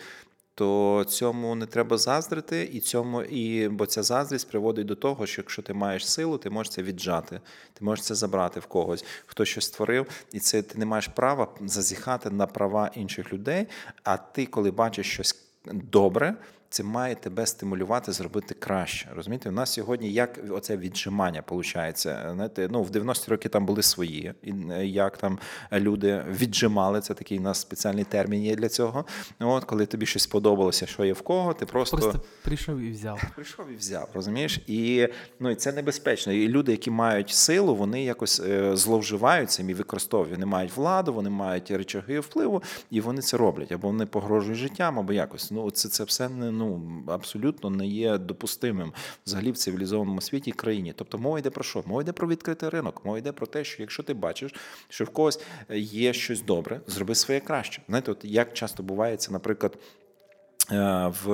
[0.55, 5.43] То цьому не треба заздрити, і цьому, і бо ця заздрість приводить до того, що
[5.43, 7.41] якщо ти маєш силу, ти можеш це віджати,
[7.73, 11.49] ти можеш це забрати в когось, хто щось створив, і це ти не маєш права
[11.61, 13.67] зазіхати на права інших людей.
[14.03, 16.35] А ти, коли бачиш щось добре,
[16.75, 19.09] це має тебе стимулювати зробити краще.
[19.17, 21.99] Розумієте, у нас сьогодні як оце віджимання виходить.
[21.99, 24.35] Знаєте, ну в 90-ті роки там були свої,
[24.71, 25.39] е, як там
[25.73, 27.01] люди віджимали.
[27.01, 29.05] Це такий у нас спеціальний термін є для цього.
[29.41, 33.23] От коли тобі щось сподобалося, що є в кого, ти просто Просто прийшов і взяв.
[33.35, 34.61] Прийшов і взяв, розумієш?
[34.67, 35.09] І
[35.41, 36.33] ну і це небезпечно.
[36.33, 40.33] І люди, які мають силу, вони якось е, зловживають цим і використовують.
[40.33, 44.99] Вони мають владу, вони мають речаги впливу, і вони це роблять або вони погрожують життям,
[44.99, 45.51] або якось.
[45.51, 48.93] Ну це це все не ну ну абсолютно не є допустимим
[49.27, 50.93] взагалі в цивілізованому світі країні.
[50.97, 51.83] Тобто мова йде про що?
[51.87, 53.05] Мова йде про відкритий ринок.
[53.05, 54.55] Мова йде про те, що якщо ти бачиш,
[54.89, 55.41] що в когось
[55.75, 57.83] є щось добре, зроби своє краще.
[57.89, 59.79] Знаєте, от як часто буває це, наприклад.
[60.73, 61.29] Е, в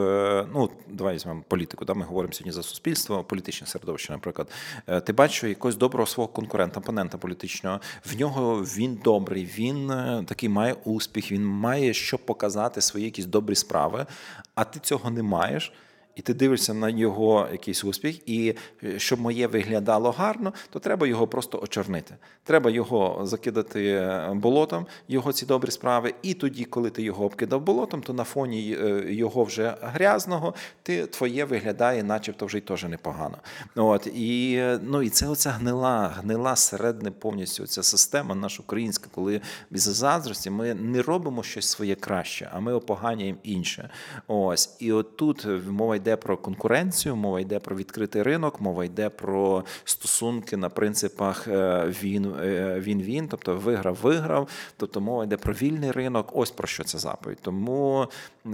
[0.54, 1.84] ну давай візьмемо політику.
[1.84, 4.12] Да, ми говоримо сьогодні за суспільство, політичне середовище.
[4.12, 4.48] Наприклад,
[4.86, 7.80] е, ти бачиш якогось доброго свого конкурента, опонента політичного.
[8.04, 13.26] В нього він добрий, він е, такий має успіх, він має що показати свої якісь
[13.26, 14.06] добрі справи,
[14.54, 15.72] а ти цього не маєш
[16.16, 18.54] і ти дивишся на його якийсь успіх, і
[18.84, 22.14] е, щоб моє виглядало гарно, то треба його просто очорнити.
[22.44, 26.14] Треба його закидати е, болотом, його ці добрі справи.
[26.22, 31.06] І тоді, коли ти його обкидав болотом, то на фоні е, його вже грязного, ти
[31.06, 33.38] твоє виглядає, начебто вже й теж непогано.
[33.76, 39.40] От і ну і це оця гнила, гнила середне повністю ця система, наша українська, коли
[39.70, 43.90] без заздрості ми не робимо щось своє краще, а ми опоганюємо інше.
[44.26, 49.64] Ось і отут мова йде про конкуренцію, мова йде про відкритий ринок, мова йде про
[49.84, 54.48] стосунки на принципах е, він е, він тобто виграв, виграв.
[54.76, 56.30] Тобто мова йде про вільний ринок.
[56.32, 57.38] Ось про що це заповідь.
[57.42, 58.08] Тому
[58.46, 58.48] е,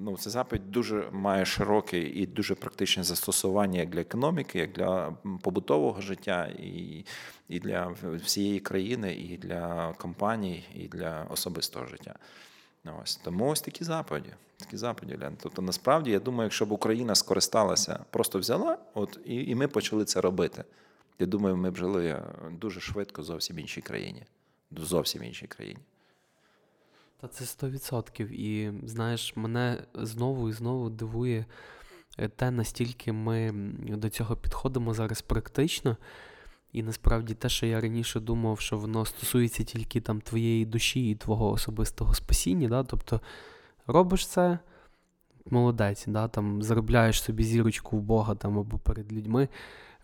[0.00, 5.12] ну, це заповідь дуже має широке і дуже практичне застосування як для економіки, як для
[5.42, 7.04] побутового життя і.
[7.48, 7.94] І для
[8.24, 12.14] всієї країни, і для компаній, і для особистого життя.
[13.02, 14.30] Ось тому ось такі заповіді.
[14.56, 15.36] Такі заповіді, Лен.
[15.42, 20.04] Тобто, насправді, я думаю, якщо б Україна скористалася, просто взяла, от і, і ми почали
[20.04, 20.64] це робити.
[21.18, 24.22] Я думаю, ми б жили дуже швидко зовсім іншій країні.
[24.70, 25.80] Зовсім іншій країні.
[27.20, 28.22] Та це 100%.
[28.32, 31.44] І знаєш, мене знову і знову дивує
[32.18, 35.96] е, те, настільки ми до цього підходимо зараз практично.
[36.72, 41.14] І насправді те, що я раніше думав, що воно стосується тільки там твоєї душі і
[41.14, 42.82] твого особистого спасіння, да?
[42.82, 43.20] тобто
[43.86, 44.58] робиш це,
[45.50, 46.28] молодець, да?
[46.28, 49.48] там, заробляєш собі зірочку в Бога там, або перед людьми.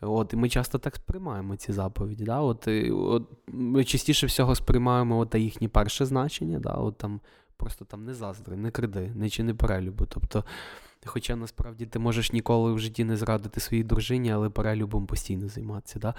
[0.01, 2.25] От, І ми часто так сприймаємо ці заповіді.
[2.25, 2.41] Да?
[2.41, 6.73] От, от, Ми частіше всього сприймаємо от, їхнє перше значення, да?
[6.73, 7.21] от, там,
[7.57, 10.07] просто там не заздри, не кради, не чини перелюбу.
[10.07, 10.45] Тобто
[11.07, 15.99] Хоча насправді ти можеш ніколи в житті не зрадити своїй дружині, але перелюбом постійно займатися.
[15.99, 16.15] Да?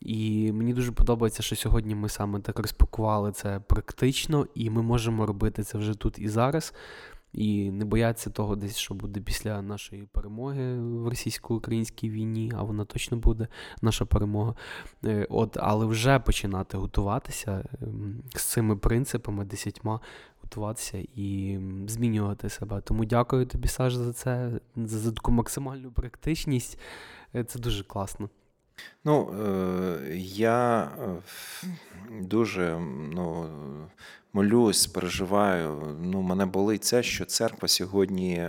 [0.00, 5.26] І мені дуже подобається, що сьогодні ми саме так розпакували це практично, і ми можемо
[5.26, 6.74] робити це вже тут і зараз.
[7.32, 12.84] І не бояться того, десь, що буде після нашої перемоги в російсько-українській війні, а вона
[12.84, 13.48] точно буде
[13.82, 14.54] наша перемога.
[15.04, 20.00] Е, от, Але вже починати готуватися ем, з цими принципами десятьма
[20.52, 22.80] готуватися і змінювати себе.
[22.80, 26.78] Тому дякую тобі, Саш, за це, за таку максимальну практичність.
[27.34, 28.28] Е, це дуже класно.
[29.04, 31.14] Ну, е, я е,
[32.20, 32.78] дуже
[33.12, 33.48] ну,
[34.32, 35.96] молюсь, переживаю.
[36.02, 38.48] Ну, Мене болить це, що церква сьогодні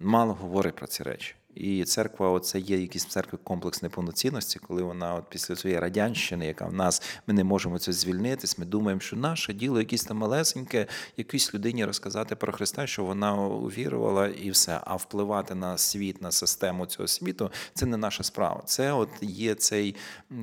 [0.00, 1.34] мало говорить про ці речі.
[1.54, 6.66] І церква, це є якийсь церкви комплекс неповноцінності, коли вона от після цієї радянщини, яка
[6.66, 8.58] в нас ми не можемо це звільнитись.
[8.58, 10.86] Ми думаємо, що наше діло якесь там малесеньке,
[11.16, 14.80] якійсь людині розказати про Христа, що вона увірувала, і все.
[14.84, 18.62] А впливати на світ, на систему цього світу це не наша справа.
[18.66, 19.94] Це от є цей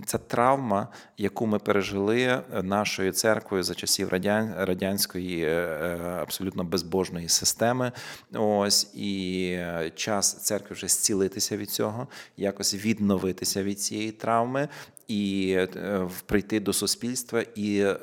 [0.05, 0.87] ця травма,
[1.17, 7.91] яку ми пережили нашою церквою за часів радян, радянської е, е, абсолютно безбожної системи.
[8.33, 9.59] Ось і
[9.95, 14.67] час церкви вже зцілитися від цього, якось відновитися від цієї травми.
[15.11, 17.97] І е, прийти до суспільства і е,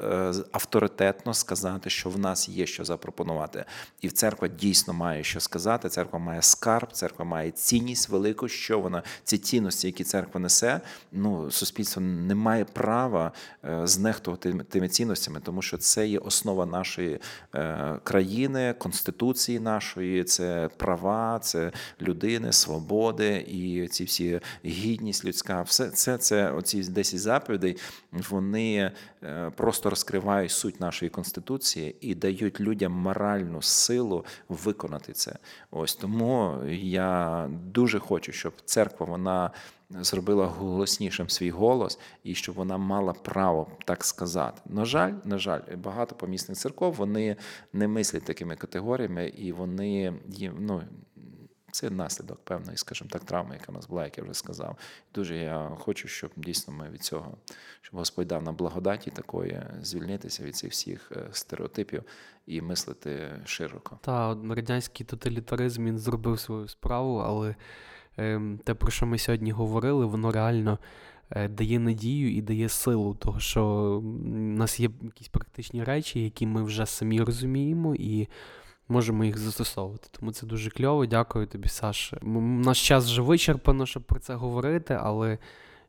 [0.53, 3.65] авторитетно сказати, що в нас є що запропонувати.
[4.01, 5.89] І церква дійсно має що сказати.
[5.89, 8.49] Церква має скарб, церква має цінність велику.
[8.49, 10.81] Що вона ці цінності, які церква несе,
[11.13, 13.33] ну суспільство не має права
[13.65, 17.21] е, знехтувати тими цінностями, тому що це є основа нашої
[18.03, 25.63] країни, конституції нашої, це права, це людини, свободи і ці всі гідність людська.
[25.63, 27.77] Все це, це оці 10 заповідей,
[28.13, 28.93] вони
[29.23, 35.37] е, просто розкривають суть нашої конституції і дають людям моральну силу виконати це.
[35.71, 39.51] Ось тому я дуже хочу, щоб церква вона
[39.91, 44.61] зробила голоснішим свій голос і щоб вона мала право так сказати.
[44.67, 47.37] На жаль, на жаль, багато помісних церков вони
[47.73, 50.15] не мислять такими категоріями, і вони
[50.59, 50.83] ну.
[51.79, 54.77] Це наслідок певної, скажімо так, травми, яка в нас була, як я вже сказав.
[55.15, 57.37] Дуже я хочу, щоб дійсно ми від цього,
[57.83, 62.03] щоб Господь дав нам благодаті такої звільнитися від цих всіх е, стереотипів
[62.47, 63.99] і мислити широко.
[64.03, 67.55] Та радянський тоталітаризм він зробив свою справу, але
[68.17, 70.79] ем, те, про що ми сьогодні говорили, воно реально
[71.31, 73.65] е, дає надію і дає силу, того що
[74.05, 78.29] у нас є якісь практичні речі, які ми вже самі розуміємо і
[78.89, 80.09] можемо їх застосовувати.
[80.11, 81.07] Тому це дуже кльово.
[81.07, 82.15] Дякую тобі, Саш.
[82.23, 85.39] Наш час вже вичерпано, щоб про це говорити, але.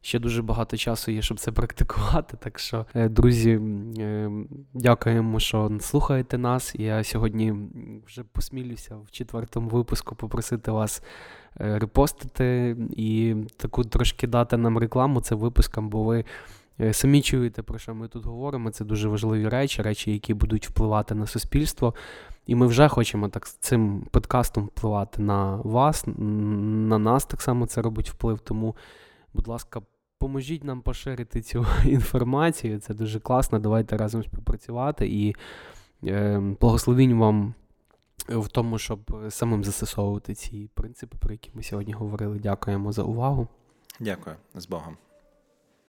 [0.02, 2.38] Ще дуже багато часу є, щоб це практикувати.
[2.38, 3.52] Так що, е, друзі,
[4.00, 4.32] е,
[4.74, 6.76] дякуємо, що слухаєте нас.
[6.76, 7.56] Я сьогодні
[8.08, 11.04] вже посмілюся в четвертому випуску попросити вас
[11.60, 16.26] е, репостити і таку трошки дати нам рекламу цим випускам, бо ви
[16.91, 18.71] самі чуєте, про що ми тут говоримо.
[18.71, 21.93] Це дуже важливі речі, речі, які будуть впливати на суспільство.
[22.45, 27.82] І ми вже хочемо так цим подкастом впливати на вас, на нас так само це
[27.82, 28.39] робить вплив.
[28.39, 28.75] Тому
[29.34, 29.82] будь ласка,
[30.17, 32.80] поможіть нам поширити цю інформацію.
[32.80, 33.59] Це дуже класно.
[33.59, 35.36] Давайте разом співпрацювати і
[36.03, 37.53] е, благословінь вам
[38.27, 38.99] в тому, щоб
[39.30, 42.39] самим застосовувати ці принципи, про які ми сьогодні говорили.
[42.39, 43.47] Дякуємо за увагу.
[43.99, 44.97] Дякую з Богом.